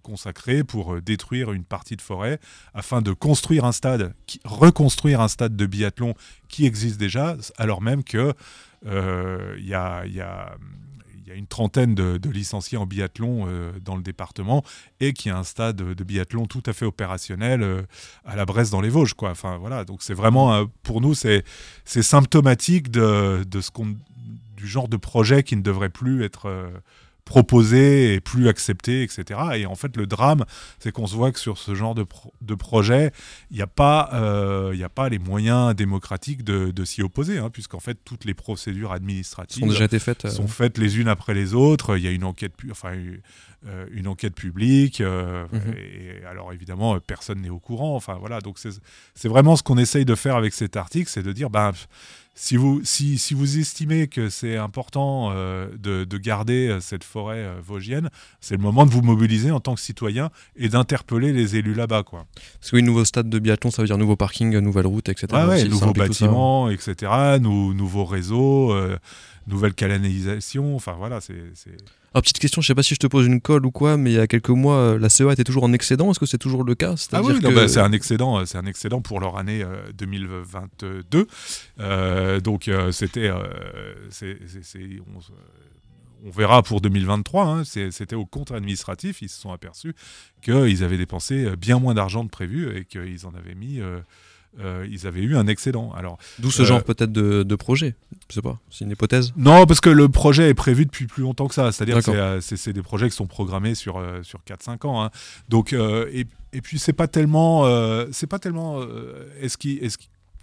consacrés 0.02 0.64
pour 0.64 1.00
détruire 1.00 1.52
une 1.52 1.64
partie 1.64 1.96
de 1.96 2.02
forêt 2.02 2.38
afin 2.74 3.02
de 3.02 3.12
construire 3.12 3.64
un 3.64 3.72
stade, 3.72 4.14
reconstruire 4.44 5.20
un 5.20 5.28
stade 5.28 5.56
de 5.56 5.66
biathlon 5.66 6.14
qui 6.48 6.66
existe 6.66 6.98
déjà, 6.98 7.36
alors 7.56 7.80
même 7.80 8.04
que 8.04 8.34
a, 8.86 10.04
il 10.06 10.14
y 10.14 10.20
a 10.20 10.56
une 11.34 11.46
trentaine 11.46 11.94
de, 11.94 12.20
licenciés 12.28 12.78
en 12.78 12.86
biathlon 12.86 13.46
euh, 13.48 13.72
dans 13.80 13.96
le 13.96 14.02
département 14.02 14.62
et 15.00 15.12
qui 15.12 15.30
a 15.30 15.38
un 15.38 15.44
stade 15.44 15.76
de 15.76 16.04
biathlon 16.04 16.46
tout 16.46 16.62
à 16.66 16.72
fait 16.72 16.84
opérationnel 16.84 17.62
euh, 17.62 17.82
à 18.24 18.36
la 18.36 18.44
Bresse 18.44 18.70
dans 18.70 18.80
les 18.80 18.88
Vosges. 18.88 19.14
Quoi. 19.14 19.30
Enfin, 19.30 19.56
voilà, 19.56 19.84
donc 19.84 20.02
c'est 20.02 20.14
vraiment, 20.14 20.66
pour 20.82 21.00
nous, 21.00 21.14
c'est 21.14 21.44
symptomatique 21.84 22.90
de, 22.90 23.44
ce 23.60 23.70
du 24.64 24.71
genre 24.71 24.88
de 24.88 24.97
projet 24.97 25.42
qui 25.42 25.56
ne 25.56 25.62
devrait 25.62 25.90
plus 25.90 26.25
être 26.25 26.47
euh, 26.49 26.71
proposé 27.25 28.14
et 28.14 28.21
plus 28.21 28.49
accepté, 28.49 29.02
etc. 29.02 29.40
Et 29.56 29.66
en 29.66 29.75
fait, 29.75 29.97
le 29.97 30.06
drame, 30.06 30.44
c'est 30.78 30.92
qu'on 30.92 31.06
se 31.06 31.14
voit 31.14 31.33
que 31.33 31.38
sur 31.38 31.59
ce 31.59 31.75
genre 31.75 31.94
de, 31.94 32.04
de 32.42 32.54
projet, 32.54 33.12
il 33.50 33.56
n'y 33.56 33.62
a, 33.62 33.66
pas, 33.66 34.11
euh, 34.12 34.85
a 34.85 34.88
pas 34.88 35.09
les 35.09 35.18
moyens 35.18 35.75
démocratiques 35.75 36.44
de, 36.44 36.71
de 36.71 36.85
s'y 36.85 37.02
opposer, 37.02 37.38
hein, 37.38 37.50
puisqu'en 37.50 37.80
fait, 37.80 37.99
toutes 38.04 38.25
les 38.25 38.35
procédures 38.35 38.92
administratives 38.92 39.61
sont 39.61 39.68
déjà 39.68 39.85
été 39.85 39.99
faites, 39.99 40.26
euh. 40.26 40.30
sont 40.30 40.49
faites 40.49 40.78
les 40.78 40.99
unes 40.99 41.09
après 41.09 41.35
les 41.35 41.54
autres. 41.54 41.97
Il 41.97 42.04
y 42.04 42.09
a 42.09 42.11
une 42.11 42.25
enquête, 42.25 42.52
enfin, 42.71 42.92
euh, 43.66 43.87
une 43.90 44.06
enquête 44.06 44.35
publique. 44.35 45.00
Mhm. 45.00 45.75
Et 45.76 46.25
alors, 46.26 46.52
évidemment, 46.52 46.99
personne 47.00 47.40
n'est 47.40 47.50
au 47.50 47.59
courant. 47.59 47.97
Enfin, 47.97 48.16
voilà. 48.21 48.40
Donc, 48.40 48.59
c'est 48.59 49.28
vraiment 49.28 49.56
ce 49.56 49.62
qu'on 49.62 49.78
essaye 49.78 50.04
de 50.04 50.14
faire 50.14 50.37
avec 50.37 50.52
cet 50.52 50.76
article, 50.76 51.09
c'est 51.09 51.23
de 51.23 51.33
dire, 51.33 51.49
ben, 51.49 51.73
si 52.34 52.56
vous, 52.56 52.80
si, 52.84 53.16
si 53.16 53.32
vous 53.32 53.58
estimez 53.58 54.08
que 54.08 54.28
c'est 54.28 54.56
important 54.56 55.30
euh, 55.32 55.68
de, 55.78 56.04
de, 56.04 56.18
garder 56.18 56.68
euh, 56.68 56.80
cette 56.80 57.04
forêt 57.04 57.38
euh, 57.38 57.54
vosgienne, 57.62 58.10
c'est 58.40 58.56
le 58.56 58.62
moment 58.62 58.86
de 58.86 58.90
vous 58.90 59.02
mobiliser 59.02 59.52
en 59.52 59.60
tant 59.60 59.74
que 59.74 59.80
citoyen 59.80 60.30
et 60.56 60.68
d'interpeller 60.68 61.32
les 61.32 61.54
élus 61.56 61.74
là-bas. 61.74 62.02
Quoi. 62.02 62.26
Parce 62.60 62.72
que 62.72 62.76
oui, 62.76 62.82
nouveau 62.82 63.04
stade 63.04 63.28
de 63.28 63.38
biathlon, 63.38 63.70
ça 63.70 63.82
veut 63.82 63.88
dire 63.88 63.98
nouveau 63.98 64.16
parking, 64.16 64.58
nouvelle 64.58 64.86
route, 64.86 65.08
etc. 65.08 65.28
Ah 65.32 65.46
ouais, 65.46 65.64
nouveaux 65.64 65.92
bâtiments, 65.92 66.68
etc. 66.70 67.38
Nou, 67.40 67.72
nouveaux 67.72 68.04
réseaux, 68.04 68.72
euh, 68.72 68.98
nouvelle 69.46 69.74
canalisation. 69.74 70.74
Enfin 70.74 70.94
voilà, 70.98 71.20
c'est. 71.20 71.34
Alors, 72.14 72.23
petite 72.23 72.38
question, 72.38 72.62
je 72.62 72.68
sais 72.68 72.76
pas 72.76 72.85
si 72.85 72.94
je 72.94 73.00
te 73.00 73.09
pose 73.09 73.26
une 73.26 73.40
colle 73.40 73.66
ou 73.66 73.73
quoi, 73.73 73.97
mais 73.97 74.12
il 74.12 74.14
y 74.14 74.21
a 74.21 74.28
quelques 74.28 74.50
mois, 74.50 74.76
euh, 74.76 74.99
la 75.00 75.09
CEA 75.09 75.33
était 75.33 75.42
toujours 75.42 75.64
en 75.64 75.73
excédent. 75.73 76.12
Est-ce 76.12 76.21
que 76.21 76.26
c'est 76.26 76.38
toujours 76.38 76.62
le 76.62 76.76
cas? 76.76 76.94
Ah 77.11 77.23
oui, 77.23 77.40
que... 77.40 77.52
bah, 77.52 77.66
c'est 77.66 77.80
un 77.80 77.90
excédent, 77.90 78.38
euh, 78.38 78.44
c'est 78.44 78.56
un 78.56 78.66
excédent 78.66 79.00
pour 79.00 79.18
leur 79.18 79.37
année 79.37 79.64
euh, 79.64 79.90
2022. 79.99 81.26
Euh, 81.80 82.40
donc 82.40 82.71
c'était, 82.92 83.33
on, 83.33 83.42
on, 86.25 86.30
verra 86.30 86.62
pour 86.62 86.80
2023. 86.80 87.47
Hein, 87.47 87.64
c'était 87.64 88.14
au 88.14 88.26
compte 88.26 88.52
administratif. 88.52 89.21
Ils 89.21 89.28
se 89.28 89.40
sont 89.40 89.50
aperçus 89.50 89.92
qu'ils 90.40 90.85
avaient 90.85 90.99
dépensé 90.99 91.56
bien 91.56 91.80
moins 91.80 91.94
d'argent 91.94 92.23
de 92.23 92.30
prévu 92.30 92.78
et 92.78 92.85
qu'ils 92.85 93.26
en 93.26 93.35
avaient 93.35 93.56
mis 93.56 93.80
euh, 93.80 93.99
ils 94.90 95.06
avaient 95.06 95.23
eu 95.23 95.37
un 95.37 95.46
excédent. 95.46 95.92
Alors, 95.92 96.18
D'où 96.38 96.50
ce 96.50 96.62
euh, 96.62 96.64
genre 96.64 96.82
peut-être 96.82 97.12
de, 97.12 97.42
de, 97.42 97.56
projet 97.56 97.94
Je 98.28 98.34
sais 98.34 98.42
pas, 98.42 98.58
c'est 98.70 98.84
une 98.84 98.90
hypothèse 98.90 99.32
Non, 99.37 99.66
parce 99.66 99.80
que 99.80 99.90
le 99.90 100.08
projet 100.08 100.49
est 100.49 100.54
prévu 100.54 100.87
depuis 100.87 101.06
plus 101.06 101.23
longtemps 101.23 101.49
que 101.49 101.54
ça. 101.54 101.73
C'est-à-dire 101.73 102.02
que 102.02 102.11
euh, 102.11 102.40
c'est 102.40 102.73
des 102.73 102.82
projets 102.82 103.08
qui 103.08 103.16
sont 103.16 103.26
programmés 103.26 103.75
sur, 103.75 104.02
sur 104.23 104.40
4-5 104.49 104.87
ans. 104.87 105.04
Hein. 105.04 105.11
Donc, 105.49 105.73
et, 105.73 106.26
et, 106.52 106.61
puis, 106.61 106.78
c'est 106.78 106.92
pas 106.92 107.08
tellement. 107.08 107.66
c'est 108.12 108.26
pas 108.26 108.38
tellement. 108.38 108.80
est-ce 109.40 109.56
qu'il. 109.58 109.82
Est 109.82 109.96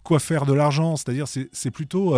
quoi 0.03 0.20
faire 0.20 0.46
de 0.46 0.53
l'argent 0.53 0.96
C'est-à-dire, 0.96 1.27
c'est 1.27 1.72
plutôt 1.72 2.15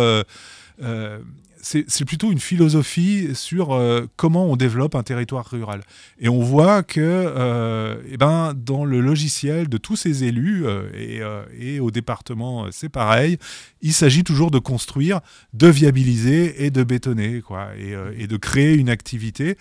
c'est 1.64 2.04
plutôt 2.04 2.30
une 2.30 2.40
philosophie 2.40 3.34
sur 3.34 3.72
euh, 3.72 4.06
comment 4.16 4.46
on 4.46 4.56
développe 4.56 4.94
un 4.94 5.02
territoire 5.02 5.46
rural. 5.46 5.80
Et 6.18 6.28
on 6.28 6.40
voit 6.40 6.82
que 6.82 7.00
euh, 7.00 7.96
eh 8.10 8.18
ben, 8.18 8.54
dans 8.54 8.84
le 8.84 9.00
logiciel 9.00 9.68
de 9.68 9.78
tous 9.78 9.96
ces 9.96 10.24
élus 10.24 10.64
euh, 10.66 11.44
et, 11.58 11.80
au 11.80 11.90
département, 11.90 12.66
c'est 12.70 12.90
pareil, 12.90 13.38
il 13.80 13.94
s'agit 13.94 14.24
toujours 14.24 14.50
de 14.50 14.58
construire, 14.58 15.20
de 15.54 15.68
viabiliser 15.68 16.64
et 16.64 16.70
de 16.70 16.82
bétonner, 16.84 17.40
quoi, 17.40 17.68
et, 17.76 18.26
de 18.26 18.36
créer 18.36 18.74
une 18.74 18.90
activité 18.90 19.56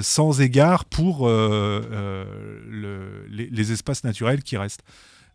sans 0.00 0.40
égard 0.40 0.84
pour 0.84 1.28
le, 1.28 1.82
les, 3.30 3.48
les, 3.50 3.72
espaces 3.72 4.04
naturels 4.04 4.42
qui 4.42 4.56
restent. 4.56 4.82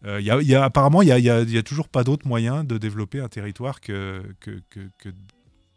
Il 0.07 0.25
y 0.25 0.31
a, 0.31 0.41
y 0.41 0.55
a, 0.55 0.63
apparemment, 0.63 1.01
il 1.01 1.13
n'y 1.13 1.29
a, 1.29 1.35
a, 1.37 1.63
toujours 1.63 1.89
pas 1.89 2.03
d'autre 2.03 2.27
moyen 2.27 2.63
de 2.63 2.77
développer 2.77 3.19
un 3.19 3.27
territoire 3.27 3.81
que, 3.81 4.21
que, 4.39 4.61
que, 4.69 4.81
que 4.99 5.09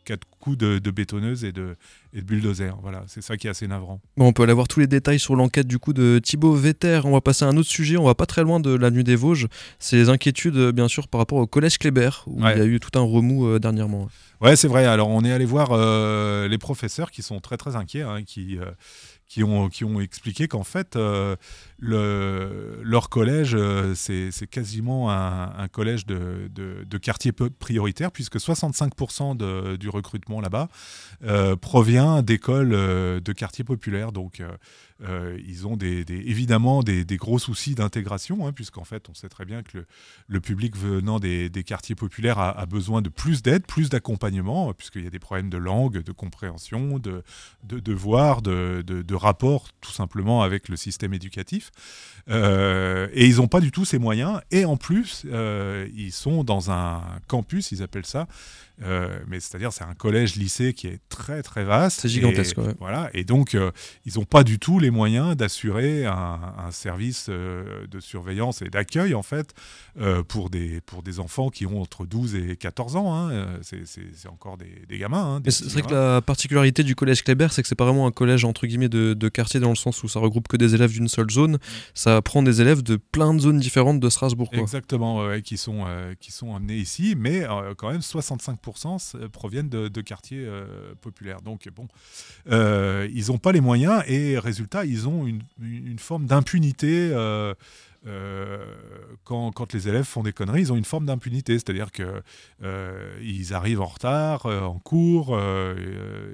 quatre 0.08 0.26
coups 0.40 0.56
de, 0.56 0.78
de 0.78 0.90
bétonneuse 0.90 1.44
et 1.44 1.52
de, 1.52 1.76
et 2.14 2.22
de 2.22 2.24
bulldozer. 2.24 2.74
Voilà, 2.80 3.04
c'est 3.08 3.22
ça 3.22 3.36
qui 3.36 3.46
est 3.46 3.50
assez 3.50 3.68
navrant. 3.68 4.00
Bon, 4.16 4.28
on 4.28 4.32
peut 4.32 4.42
aller 4.42 4.54
voir 4.54 4.66
tous 4.66 4.80
les 4.80 4.86
détails 4.86 5.18
sur 5.18 5.36
l'enquête 5.36 5.66
du 5.66 5.78
coup 5.78 5.92
de 5.92 6.18
Thibaut 6.18 6.54
Vetter. 6.54 7.00
On 7.04 7.12
va 7.12 7.20
passer 7.20 7.44
à 7.44 7.48
un 7.48 7.56
autre 7.58 7.68
sujet. 7.68 7.98
On 7.98 8.04
va 8.04 8.14
pas 8.14 8.24
très 8.24 8.42
loin 8.42 8.58
de 8.58 8.74
la 8.74 8.90
nuit 8.90 9.04
des 9.04 9.16
Vosges. 9.16 9.48
C'est 9.78 9.96
les 9.96 10.08
inquiétudes, 10.08 10.70
bien 10.70 10.88
sûr, 10.88 11.08
par 11.08 11.18
rapport 11.18 11.38
au 11.38 11.46
collège 11.46 11.78
Kléber, 11.78 12.24
où 12.26 12.42
ouais. 12.42 12.54
il 12.54 12.58
y 12.58 12.62
a 12.62 12.64
eu 12.64 12.80
tout 12.80 12.98
un 12.98 13.02
remous 13.02 13.46
euh, 13.46 13.58
dernièrement. 13.58 14.08
Ouais, 14.40 14.56
c'est 14.56 14.68
vrai. 14.68 14.86
Alors, 14.86 15.08
on 15.08 15.24
est 15.24 15.32
allé 15.32 15.44
voir 15.44 15.72
euh, 15.72 16.48
les 16.48 16.58
professeurs 16.58 17.10
qui 17.10 17.20
sont 17.22 17.40
très 17.40 17.58
très 17.58 17.76
inquiets, 17.76 18.02
hein, 18.02 18.22
qui, 18.24 18.56
euh, 18.58 18.70
qui 19.28 19.44
ont, 19.44 20.00
expliqué 20.00 20.48
qu'en 20.48 20.64
fait, 20.64 20.96
euh, 20.96 21.36
le, 21.78 22.80
leur 22.82 23.10
collège, 23.10 23.54
euh, 23.54 23.94
c'est 23.94 24.46
quasiment 24.46 25.10
un, 25.10 25.68
collège 25.68 26.06
de, 26.06 26.98
quartier 27.02 27.32
prioritaire, 27.32 28.10
puisque 28.10 28.36
65% 28.36 29.36
de, 29.36 29.76
du 29.76 29.90
recrutement 29.90 30.40
là-bas 30.40 30.68
euh, 31.24 31.56
provient 31.56 32.22
d'écoles 32.22 32.70
de 32.70 33.32
quartiers 33.32 33.64
populaires. 33.64 34.12
Donc, 34.12 34.42
ils 35.00 35.66
ont 35.66 35.76
évidemment 35.76 36.82
des, 36.82 37.04
gros 37.18 37.38
soucis 37.38 37.74
d'intégration, 37.74 38.46
hein, 38.46 38.52
puisqu'en 38.52 38.84
fait, 38.84 39.08
on 39.10 39.14
sait 39.14 39.28
très 39.28 39.44
bien 39.44 39.62
que 39.62 39.84
le, 40.26 40.40
public 40.40 40.74
venant 40.74 41.20
des, 41.20 41.50
quartiers 41.66 41.94
populaires 41.94 42.38
a, 42.38 42.64
besoin 42.64 43.02
de 43.02 43.10
plus 43.10 43.42
d'aide, 43.42 43.66
plus 43.66 43.90
d'accompagnement, 43.90 44.72
puisqu'il 44.72 45.04
y 45.04 45.06
a 45.06 45.10
des 45.10 45.18
problèmes 45.18 45.50
de 45.50 45.58
langue, 45.58 46.02
de 46.02 46.12
compréhension, 46.12 46.98
de, 46.98 47.22
de 47.64 47.78
devoirs, 47.78 48.40
de, 48.40 48.82
de, 48.86 49.02
de 49.02 49.17
rapport 49.18 49.68
tout 49.80 49.92
simplement 49.92 50.42
avec 50.42 50.68
le 50.68 50.76
système 50.76 51.14
éducatif. 51.14 51.70
Euh, 52.30 53.08
et 53.12 53.26
ils 53.26 53.36
n'ont 53.36 53.48
pas 53.48 53.60
du 53.60 53.70
tout 53.70 53.84
ces 53.84 53.98
moyens. 53.98 54.40
Et 54.50 54.64
en 54.64 54.76
plus, 54.76 55.24
euh, 55.26 55.88
ils 55.94 56.12
sont 56.12 56.44
dans 56.44 56.70
un 56.70 57.02
campus, 57.26 57.72
ils 57.72 57.82
appellent 57.82 58.06
ça, 58.06 58.26
euh, 58.82 59.18
mais 59.26 59.40
c'est-à-dire 59.40 59.72
c'est 59.72 59.84
un 59.84 59.94
collège-lycée 59.94 60.72
qui 60.72 60.86
est 60.86 61.00
très 61.08 61.42
très 61.42 61.64
vaste. 61.64 62.00
C'est 62.00 62.08
gigantesque. 62.08 62.58
Et, 62.58 62.60
ouais. 62.60 62.74
Voilà. 62.78 63.10
Et 63.12 63.24
donc 63.24 63.54
euh, 63.54 63.70
ils 64.06 64.14
n'ont 64.16 64.24
pas 64.24 64.44
du 64.44 64.58
tout 64.58 64.78
les 64.78 64.90
moyens 64.90 65.36
d'assurer 65.36 66.06
un, 66.06 66.38
un, 66.58 66.70
service 66.70 67.26
euh, 67.28 67.86
de 67.88 67.98
surveillance 67.98 68.62
et 68.62 68.68
d'accueil 68.68 69.14
en 69.14 69.22
fait 69.22 69.54
pour 70.28 70.48
des 70.48 70.80
pour 70.82 71.02
des 71.02 71.18
enfants 71.18 71.50
qui 71.50 71.66
ont 71.66 71.80
entre 71.80 72.06
12 72.06 72.36
et 72.36 72.56
14 72.56 72.96
ans. 72.96 73.14
Hein. 73.14 73.58
C'est 73.62 74.28
encore 74.28 74.56
des, 74.56 74.84
des 74.88 74.98
gamins. 74.98 75.36
Hein, 75.36 75.50
c'est 75.50 75.68
vrai 75.72 75.82
que 75.82 75.92
la 75.92 76.20
particularité 76.22 76.84
du 76.84 76.94
collège 76.94 77.24
Kléber, 77.24 77.48
c'est 77.50 77.62
que 77.62 77.68
c'est 77.68 77.74
pas 77.74 77.84
vraiment 77.84 78.06
un 78.06 78.12
collège 78.12 78.44
entre 78.44 78.66
guillemets 78.66 78.88
de, 78.88 79.14
de, 79.14 79.28
quartier 79.28 79.58
dans 79.58 79.70
le 79.70 79.76
sens 79.76 80.02
où 80.04 80.08
ça 80.08 80.20
regroupe 80.20 80.46
que 80.46 80.56
des 80.56 80.74
élèves 80.74 80.92
d'une 80.92 81.08
seule 81.08 81.30
zone. 81.30 81.58
Ça 81.94 82.22
prend 82.22 82.42
des 82.42 82.60
élèves 82.60 82.82
de 82.82 82.96
plein 82.96 83.34
de 83.34 83.40
zones 83.40 83.58
différentes 83.58 83.98
de 83.98 84.08
Strasbourg. 84.08 84.50
Quoi. 84.50 84.60
Exactement, 84.60 85.18
ouais, 85.24 85.42
qui 85.42 85.56
sont 85.56 85.84
qui 86.20 86.30
sont 86.30 86.54
amenés 86.54 86.76
ici, 86.76 87.14
mais 87.18 87.44
quand 87.76 87.90
même 87.90 88.02
65 88.02 88.60
proviennent 89.32 89.68
de, 89.68 90.00
quartiers 90.00 90.44
euh, 90.44 90.94
populaires. 91.00 91.40
Donc, 91.40 91.68
bon, 91.74 91.88
euh, 92.50 93.08
ils 93.12 93.28
n'ont 93.28 93.38
pas 93.38 93.52
les 93.52 93.60
moyens 93.60 94.02
et, 94.06 94.38
résultat, 94.38 94.84
ils 94.84 95.08
ont 95.08 95.26
une 95.26 95.98
forme 95.98 96.26
d'impunité. 96.26 97.12
Euh, 98.08 98.64
quand, 99.24 99.52
quand, 99.52 99.72
les 99.74 99.88
élèves 99.88 100.04
font 100.04 100.22
des 100.22 100.32
conneries, 100.32 100.62
ils 100.62 100.72
ont 100.72 100.76
une 100.76 100.84
forme 100.84 101.06
d'impunité, 101.06 101.54
c'est-à-dire 101.54 101.92
que 101.92 102.22
euh, 102.62 103.18
ils 103.22 103.52
arrivent 103.52 103.82
en 103.82 103.86
retard 103.86 104.46
euh, 104.46 104.62
en 104.62 104.78
cours, 104.78 105.38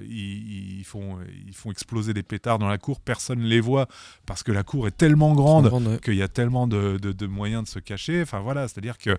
ils, 0.07 0.79
ils, 0.79 0.83
font, 0.85 1.17
ils 1.45 1.53
font 1.53 1.71
exploser 1.71 2.13
des 2.13 2.23
pétards 2.23 2.59
dans 2.59 2.67
la 2.67 2.77
cour, 2.77 2.99
personne 3.01 3.39
ne 3.39 3.47
les 3.47 3.59
voit 3.59 3.87
parce 4.25 4.43
que 4.43 4.51
la 4.51 4.63
cour 4.63 4.87
est 4.87 4.95
tellement 4.95 5.33
grande 5.33 5.99
qu'il 6.01 6.15
y 6.15 6.21
a 6.21 6.27
tellement 6.27 6.67
de, 6.67 6.97
de, 6.97 7.11
de, 7.11 7.27
moyens 7.27 7.63
de 7.63 7.67
se 7.67 7.79
cacher. 7.79 8.21
Enfin 8.21 8.39
voilà, 8.39 8.67
c'est-à-dire 8.67 8.97
que 8.97 9.17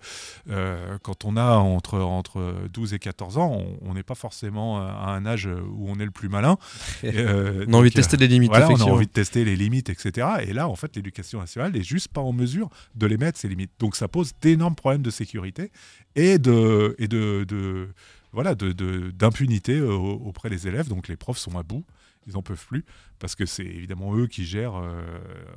quand 1.03 1.25
on 1.25 1.37
a 1.37 1.57
entre, 1.57 1.99
entre 1.99 2.55
12 2.73 2.95
et 2.95 2.99
14 2.99 3.39
ans, 3.39 3.63
on 3.83 3.95
n'est 3.95 4.03
pas 4.03 4.15
forcément 4.15 4.79
à 4.79 5.11
un 5.11 5.27
âge 5.27 5.47
où 5.47 5.91
on 5.91 5.99
est 6.01 6.05
le 6.05 6.11
plus 6.11 6.29
malin. 6.29 6.57
on 7.03 7.73
a 7.73 7.77
envie 7.77 7.91
de 7.91 7.95
tester 7.95 8.17
les 8.17 8.29
limites. 8.29 8.51
Voilà, 8.51 8.71
on 8.71 8.81
a 8.81 8.85
envie 8.85 9.07
de 9.07 9.13
tester 9.13 9.45
les 9.45 9.57
limites, 9.57 9.91
etc. 9.91 10.29
Et 10.47 10.53
là, 10.53 10.69
en 10.69 10.77
fait, 10.77 10.97
l'éducation 10.97 11.41
nationale 11.41 11.73
n'est 11.73 11.83
juste 11.83 12.09
pas 12.09 12.21
en 12.21 12.33
mesure 12.33 12.46
de 12.95 13.07
les 13.07 13.17
mettre, 13.17 13.39
ces 13.39 13.49
limites. 13.49 13.73
Donc 13.79 13.97
ça 13.97 14.09
pose 14.09 14.33
d'énormes 14.41 14.75
problèmes 14.75 15.03
de 15.03 15.11
sécurité 15.11 15.71
et 16.15 16.39
de, 16.39 16.95
et 16.99 17.09
de, 17.09 17.89
voilà, 18.33 18.55
d'impunité 18.55 19.79
de, 19.79 19.87
de, 19.87 19.91
auprès 19.91 20.51
des 20.51 20.69
élèves. 20.69 20.89
Donc 20.89 21.09
les 21.09 21.17
profs 21.17 21.39
sont 21.39 21.59
à 21.59 21.63
bout, 21.63 21.85
ils 22.27 22.35
n'en 22.35 22.43
peuvent 22.43 22.67
plus, 22.67 22.85
parce 23.19 23.35
que 23.35 23.47
c'est 23.47 23.65
évidemment 23.65 24.17
eux 24.17 24.27
qui 24.27 24.45
gèrent 24.45 24.77
euh, 24.77 25.01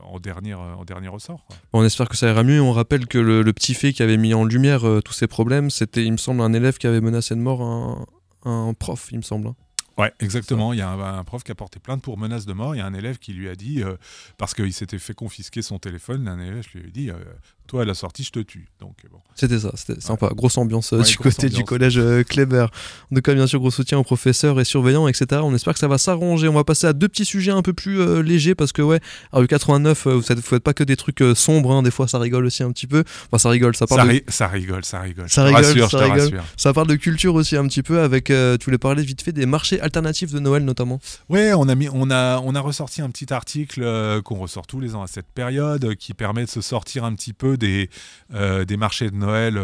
en, 0.03 0.19
dernier, 0.19 0.53
en 0.53 0.85
dernier 0.85 1.07
ressort. 1.07 1.45
On 1.73 1.83
espère 1.83 2.09
que 2.09 2.17
ça 2.17 2.29
ira 2.29 2.43
mieux. 2.43 2.61
On 2.61 2.71
rappelle 2.71 3.07
que 3.07 3.17
le, 3.17 3.53
petit 3.53 3.73
fait 3.73 3.93
qui 3.93 4.03
avait 4.03 4.17
mis 4.17 4.33
en 4.33 4.45
lumière 4.45 4.87
euh, 4.87 5.01
tous 5.01 5.13
ces 5.13 5.27
problèmes, 5.27 5.69
c'était, 5.69 6.05
il 6.05 6.11
me 6.11 6.17
semble, 6.17 6.41
un 6.41 6.53
élève 6.53 6.77
qui 6.77 6.87
avait 6.87 7.01
menacé 7.01 7.35
de 7.35 7.41
mort 7.41 7.61
un, 7.61 8.05
un 8.45 8.73
prof, 8.73 9.09
il 9.11 9.17
me 9.17 9.23
semble. 9.23 9.51
Ouais, 9.99 10.13
exactement. 10.21 10.71
Il 10.71 10.79
y 10.79 10.81
a 10.81 10.89
un, 10.89 11.19
un, 11.19 11.23
prof 11.25 11.43
qui 11.43 11.51
a 11.51 11.55
porté 11.55 11.79
plainte 11.79 12.01
pour 12.01 12.17
menace 12.17 12.45
de 12.45 12.53
mort. 12.53 12.73
Il 12.73 12.77
y 12.77 12.81
a 12.81 12.85
un 12.85 12.93
élève 12.93 13.17
qui 13.17 13.33
lui 13.33 13.49
a 13.49 13.55
dit, 13.55 13.83
euh, 13.83 13.97
parce 14.37 14.53
qu'il 14.53 14.71
s'était 14.71 14.97
fait 14.97 15.13
confisquer 15.13 15.61
son 15.61 15.77
téléphone, 15.77 16.25
un 16.29 16.39
élève 16.39 16.65
lui 16.73 16.87
a 16.87 16.89
dit 16.89 17.09
euh, 17.09 17.15
Toi, 17.67 17.81
à 17.81 17.85
la 17.85 17.93
sortie, 17.93 18.23
je 18.23 18.31
te 18.31 18.39
tue. 18.39 18.69
Donc, 18.79 18.95
bon. 19.11 19.19
C'était 19.35 19.59
ça, 19.59 19.71
c'était 19.75 19.93
ouais. 19.93 20.01
sympa. 20.01 20.31
Grosse 20.33 20.57
ambiance 20.57 20.93
euh, 20.93 20.99
ouais, 20.99 21.03
du 21.03 21.15
grosse 21.17 21.35
côté 21.35 21.47
ambiance. 21.47 21.59
du 21.59 21.65
collège 21.65 21.97
euh, 21.97 22.23
Kléber. 22.23 22.67
En 23.11 23.15
tout 23.15 23.21
cas, 23.21 23.33
bien 23.33 23.45
sûr, 23.45 23.59
gros 23.59 23.71
soutien 23.71 23.97
aux 23.99 24.03
professeurs 24.03 24.59
et 24.59 24.63
surveillants, 24.63 25.07
etc. 25.07 25.41
On 25.43 25.53
espère 25.53 25.73
que 25.73 25.79
ça 25.79 25.89
va 25.89 25.97
s'arranger. 25.97 26.47
On 26.47 26.53
va 26.53 26.63
passer 26.63 26.87
à 26.87 26.93
deux 26.93 27.09
petits 27.09 27.25
sujets 27.25 27.51
un 27.51 27.61
peu 27.61 27.73
plus 27.73 27.99
euh, 27.99 28.21
légers 28.21 28.55
parce 28.55 28.71
que, 28.71 28.81
ouais, 28.81 29.01
à 29.33 29.45
89, 29.45 30.07
vous 30.07 30.33
ne 30.33 30.41
faites 30.41 30.63
pas 30.63 30.73
que 30.73 30.85
des 30.85 30.95
trucs 30.95 31.21
sombres. 31.35 31.73
Hein. 31.73 31.83
Des 31.83 31.91
fois, 31.91 32.07
ça 32.07 32.19
rigole 32.19 32.45
aussi 32.45 32.63
un 32.63 32.71
petit 32.71 32.87
peu. 32.87 33.03
Enfin, 33.27 33.37
ça 33.37 33.49
rigole, 33.49 33.75
ça 33.75 33.85
parle. 33.85 34.01
Ça, 34.01 34.07
de... 34.07 34.11
ri 34.11 34.23
ça 34.29 34.47
rigole, 34.47 34.85
ça 34.85 35.01
rigole. 35.01 35.29
Ça 35.29 35.43
rigole, 35.43 35.63
rassure, 35.65 35.91
ça 35.91 35.99
rigole. 35.99 36.41
Ça 36.55 36.73
parle 36.73 36.87
de 36.87 36.95
culture 36.95 37.35
aussi 37.35 37.57
un 37.57 37.67
petit 37.67 37.83
peu 37.83 37.99
avec, 37.99 38.25
tu 38.25 38.65
voulais 38.65 38.77
parler 38.77 39.03
vite 39.03 39.21
fait 39.21 39.33
des 39.33 39.45
marchés 39.45 39.81
alternatives 39.89 40.33
de 40.33 40.39
Noël 40.39 40.63
notamment. 40.63 40.99
Ouais, 41.29 41.53
on 41.53 41.67
a 41.67 41.75
mis, 41.75 41.89
on 41.89 42.09
a, 42.11 42.39
on 42.39 42.53
a 42.55 42.59
ressorti 42.61 43.01
un 43.01 43.09
petit 43.09 43.33
article 43.33 43.81
qu'on 44.23 44.39
ressort 44.39 44.67
tous 44.67 44.79
les 44.79 44.95
ans 44.95 45.01
à 45.03 45.07
cette 45.07 45.31
période, 45.41 45.95
qui 45.95 46.13
permet 46.13 46.45
de 46.45 46.49
se 46.49 46.61
sortir 46.61 47.03
un 47.05 47.13
petit 47.15 47.33
peu 47.33 47.57
des, 47.57 47.89
des 48.67 48.77
marchés 48.77 49.09
de 49.09 49.15
Noël 49.15 49.59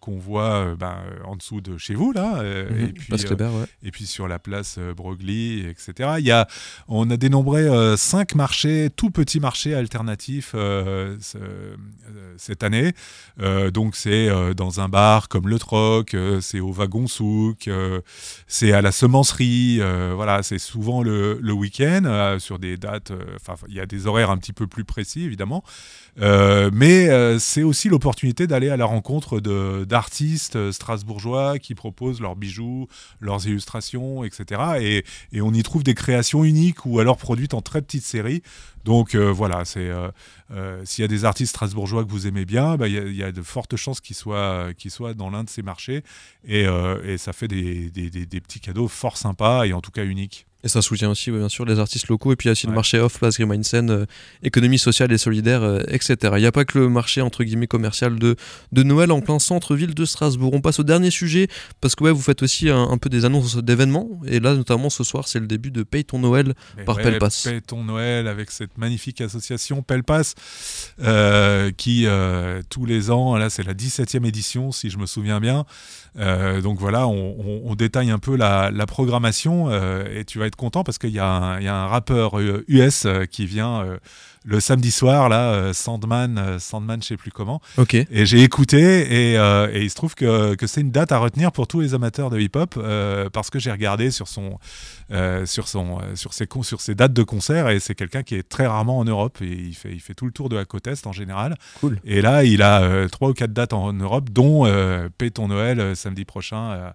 qu'on 0.00 0.18
voit 0.18 0.74
ben, 0.78 0.96
en 1.24 1.36
dessous 1.36 1.60
de 1.60 1.78
chez 1.78 1.94
vous 1.94 2.12
là, 2.12 2.42
Mhm, 2.42 2.84
et 2.88 2.92
puis 2.92 3.06
Place 3.08 3.24
Kléber, 3.24 3.44
ouais. 3.46 3.66
et 3.82 3.90
puis 3.90 4.06
sur 4.06 4.28
la 4.28 4.38
place 4.38 4.78
Broglie, 4.96 5.66
etc. 5.66 6.10
Il 6.18 6.24
y 6.26 6.30
a, 6.30 6.46
on 6.88 7.08
a 7.10 7.16
dénombré 7.16 7.66
cinq 7.96 8.34
marchés, 8.34 8.90
tout 8.94 9.10
petits 9.10 9.40
marchés 9.40 9.74
alternatifs 9.74 10.50
ce, 10.52 11.38
cette 12.36 12.62
année. 12.62 12.92
donc 13.72 13.96
c'est 13.96 14.28
dans 14.54 14.80
un 14.80 14.88
bar 14.88 15.28
comme 15.28 15.48
le 15.48 15.58
Troc, 15.58 16.14
c'est 16.40 16.60
au 16.60 16.72
wagon 16.72 17.06
souk, 17.06 17.70
c'est 18.46 18.72
à 18.72 18.82
la 18.82 18.92
semencerie. 18.92 19.35
Voilà, 20.14 20.42
c'est 20.42 20.58
souvent 20.58 21.02
le, 21.02 21.52
week-end 21.52 22.36
sur 22.38 22.58
des 22.58 22.76
dates. 22.76 23.12
Enfin, 23.36 23.54
il 23.68 23.74
y 23.74 23.80
a 23.80 23.86
des 23.86 24.06
horaires 24.06 24.30
un 24.30 24.38
petit 24.38 24.52
peu 24.52 24.66
plus 24.66 24.84
précis 24.84 25.24
évidemment. 25.24 25.62
Euh, 26.20 26.70
mais 26.72 27.08
euh, 27.08 27.38
c'est 27.38 27.62
aussi 27.62 27.88
l'opportunité 27.88 28.46
d'aller 28.46 28.70
à 28.70 28.76
la 28.76 28.86
rencontre 28.86 29.40
d'artistes 29.84 30.70
strasbourgeois 30.72 31.58
qui 31.58 31.74
proposent 31.74 32.20
leurs 32.20 32.36
bijoux, 32.36 32.88
leurs 33.20 33.46
illustrations, 33.46 34.24
etc. 34.24 34.62
Et, 34.80 35.04
et, 35.32 35.42
on 35.42 35.52
y 35.52 35.62
trouve 35.62 35.82
des 35.82 35.94
créations 35.94 36.44
uniques 36.44 36.86
ou 36.86 37.00
alors 37.00 37.18
produites 37.18 37.54
en 37.54 37.60
très 37.60 37.82
petites 37.82 38.04
séries. 38.04 38.42
Donc 38.86 39.16
euh, 39.16 39.32
voilà, 39.32 39.64
c'est 39.64 39.90
s'il 40.84 41.02
y 41.02 41.04
a 41.04 41.08
des 41.08 41.24
artistes 41.24 41.50
strasbourgeois 41.50 42.04
que 42.04 42.10
vous 42.10 42.28
aimez 42.28 42.44
bien, 42.44 42.74
il 42.74 42.78
bah, 42.78 42.88
y, 42.88 42.92
y, 42.92 43.22
a 43.24 43.32
de 43.32 43.42
fortes 43.42 43.74
chances 43.74 44.00
qu'ils 44.00 44.14
soient, 44.14 44.72
dans 45.14 45.28
l'un 45.28 45.42
de 45.42 45.50
ces 45.50 45.62
marchés. 45.62 46.04
Et, 46.44 46.66
ça 47.18 47.32
fait 47.32 47.48
des 47.48 48.40
petits 48.40 48.60
cadeaux 48.60 48.88
fort 48.88 49.18
sympas 49.18 49.66
et 49.66 49.72
en 49.72 49.80
tout 49.80 49.90
cas 49.90 50.04
uniques. 50.04 50.46
Et 50.66 50.68
ça 50.68 50.82
soutient 50.82 51.08
aussi, 51.10 51.30
bien 51.30 51.48
sûr, 51.48 51.64
les 51.64 51.78
artistes 51.78 52.08
locaux. 52.08 52.32
Et 52.32 52.36
puis, 52.36 52.46
il 52.46 52.48
y 52.48 52.50
a 52.50 52.52
aussi 52.52 52.66
ouais. 52.66 52.72
le 52.72 52.74
marché 52.74 52.98
off, 52.98 53.20
place 53.20 53.36
Grimainsen, 53.38 53.88
euh, 53.88 54.04
économie 54.42 54.80
sociale 54.80 55.12
et 55.12 55.18
solidaire, 55.18 55.62
euh, 55.62 55.78
etc. 55.86 56.16
Il 56.34 56.40
n'y 56.40 56.46
a 56.46 56.50
pas 56.50 56.64
que 56.64 56.76
le 56.76 56.88
marché, 56.88 57.20
entre 57.20 57.44
guillemets, 57.44 57.68
commercial 57.68 58.18
de, 58.18 58.34
de 58.72 58.82
Noël 58.82 59.12
en 59.12 59.20
plein 59.20 59.38
centre-ville 59.38 59.94
de 59.94 60.04
Strasbourg. 60.04 60.52
On 60.54 60.60
passe 60.60 60.80
au 60.80 60.82
dernier 60.82 61.12
sujet, 61.12 61.46
parce 61.80 61.94
que 61.94 62.02
ouais, 62.02 62.10
vous 62.10 62.20
faites 62.20 62.42
aussi 62.42 62.68
un, 62.68 62.82
un 62.82 62.98
peu 62.98 63.08
des 63.08 63.24
annonces 63.24 63.58
d'événements. 63.58 64.10
Et 64.26 64.40
là, 64.40 64.56
notamment, 64.56 64.90
ce 64.90 65.04
soir, 65.04 65.28
c'est 65.28 65.38
le 65.38 65.46
début 65.46 65.70
de 65.70 65.84
Paye 65.84 66.04
ton 66.04 66.18
Noël 66.18 66.52
Mais 66.76 66.82
par 66.82 66.96
ouais, 66.96 67.04
Pelpas. 67.04 67.42
Paye 67.44 67.62
ton 67.62 67.84
Noël 67.84 68.26
avec 68.26 68.50
cette 68.50 68.76
magnifique 68.76 69.20
association 69.20 69.82
Pelpas, 69.82 70.34
euh, 71.00 71.70
qui, 71.76 72.08
tous 72.70 72.86
les 72.86 73.12
ans, 73.12 73.36
là, 73.36 73.50
c'est 73.50 73.62
la 73.62 73.74
17e 73.74 74.26
édition, 74.26 74.72
si 74.72 74.90
je 74.90 74.98
me 74.98 75.06
souviens 75.06 75.38
bien. 75.38 75.64
Donc 76.16 76.78
voilà, 76.78 77.06
on, 77.06 77.74
détaille 77.74 78.10
un 78.10 78.18
peu 78.18 78.36
la, 78.36 78.70
programmation, 78.86 79.70
et 79.70 80.24
tu 80.24 80.38
vas 80.38 80.46
être 80.46 80.56
content 80.56 80.84
parce 80.84 80.98
qu'il 80.98 81.10
y 81.10 81.18
a 81.18 81.26
un 81.26 81.86
rappeur 81.86 82.38
US 82.68 83.04
euh, 83.06 83.24
qui 83.26 83.46
vient 83.46 83.82
euh, 83.82 83.98
le 84.46 84.60
samedi 84.60 84.90
soir, 84.90 85.28
là, 85.28 85.50
euh, 85.52 85.72
Sandman, 85.72 86.58
Sandman, 86.58 87.02
je 87.02 87.08
sais 87.08 87.16
plus 87.16 87.30
comment. 87.30 87.60
Ok. 87.76 87.94
Et 87.94 88.26
j'ai 88.26 88.42
écouté 88.42 88.78
et, 88.78 89.34
et, 89.34 89.82
il 89.82 89.90
se 89.90 89.94
trouve 89.94 90.14
que, 90.14 90.54
que 90.54 90.66
c'est 90.66 90.80
une 90.80 90.90
date 90.90 91.12
à 91.12 91.18
retenir 91.18 91.52
pour 91.52 91.66
tous 91.66 91.80
les 91.80 91.94
amateurs 91.94 92.30
de 92.30 92.38
hip-hop 92.38 92.78
parce 93.32 93.50
que 93.50 93.58
j'ai 93.58 93.70
regardé 93.72 94.10
sur 94.10 94.28
son, 94.28 94.58
sur 95.44 95.68
son, 95.68 95.98
sur 96.14 96.32
ses, 96.32 96.46
sur 96.62 96.80
ses 96.80 96.94
dates 96.94 97.12
de 97.12 97.22
concert 97.22 97.68
et 97.68 97.80
c'est 97.80 97.94
quelqu'un 97.94 98.22
qui 98.22 98.34
est 98.36 98.48
très 98.48 98.66
rarement 98.66 98.98
en 98.98 99.04
Europe 99.04 99.38
et 99.42 99.46
il 99.46 99.74
fait, 99.74 99.92
il 99.92 100.00
fait 100.00 100.14
tout 100.14 100.26
le 100.26 100.32
tour 100.32 100.48
de 100.48 100.56
la 100.56 100.64
côte 100.64 100.86
est 100.86 101.06
en 101.06 101.12
général. 101.12 101.56
Cool. 101.80 101.98
Et 102.04 102.20
là, 102.22 102.44
il 102.44 102.62
a 102.62 103.08
trois 103.08 103.30
ou 103.30 103.34
quatre 103.34 103.52
dates 103.52 103.72
en 103.72 103.92
Europe, 103.92 104.30
dont 104.30 104.64
Paye 105.18 105.32
ton 105.32 105.48
Noël 105.48 105.96
samedi 105.96 106.24
prochain 106.24 106.92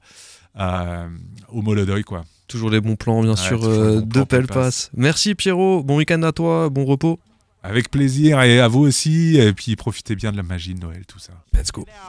à, 0.55 1.05
au 1.49 1.61
Molodoy, 1.61 2.03
quoi. 2.03 2.23
Toujours 2.47 2.69
les 2.69 2.81
bons 2.81 2.95
plans, 2.95 3.21
bien 3.21 3.31
Ouais, 3.31 3.37
sûr, 3.37 3.63
euh, 3.63 4.01
de 4.01 4.23
Pelpas. 4.23 4.89
Merci 4.95 5.35
Pierrot, 5.35 5.83
bon 5.83 5.97
week-end 5.97 6.21
à 6.23 6.31
toi, 6.31 6.69
bon 6.69 6.85
repos. 6.85 7.19
Avec 7.63 7.91
plaisir 7.91 8.41
et 8.41 8.59
à 8.59 8.67
vous 8.67 8.81
aussi. 8.81 9.37
Et 9.37 9.53
puis 9.53 9.75
profitez 9.75 10.15
bien 10.15 10.31
de 10.31 10.37
la 10.37 10.43
magie 10.43 10.73
de 10.73 10.79
Noël, 10.79 11.05
tout 11.05 11.19
ça. 11.19 11.33
Let's 11.53 11.71
go. 11.71 11.85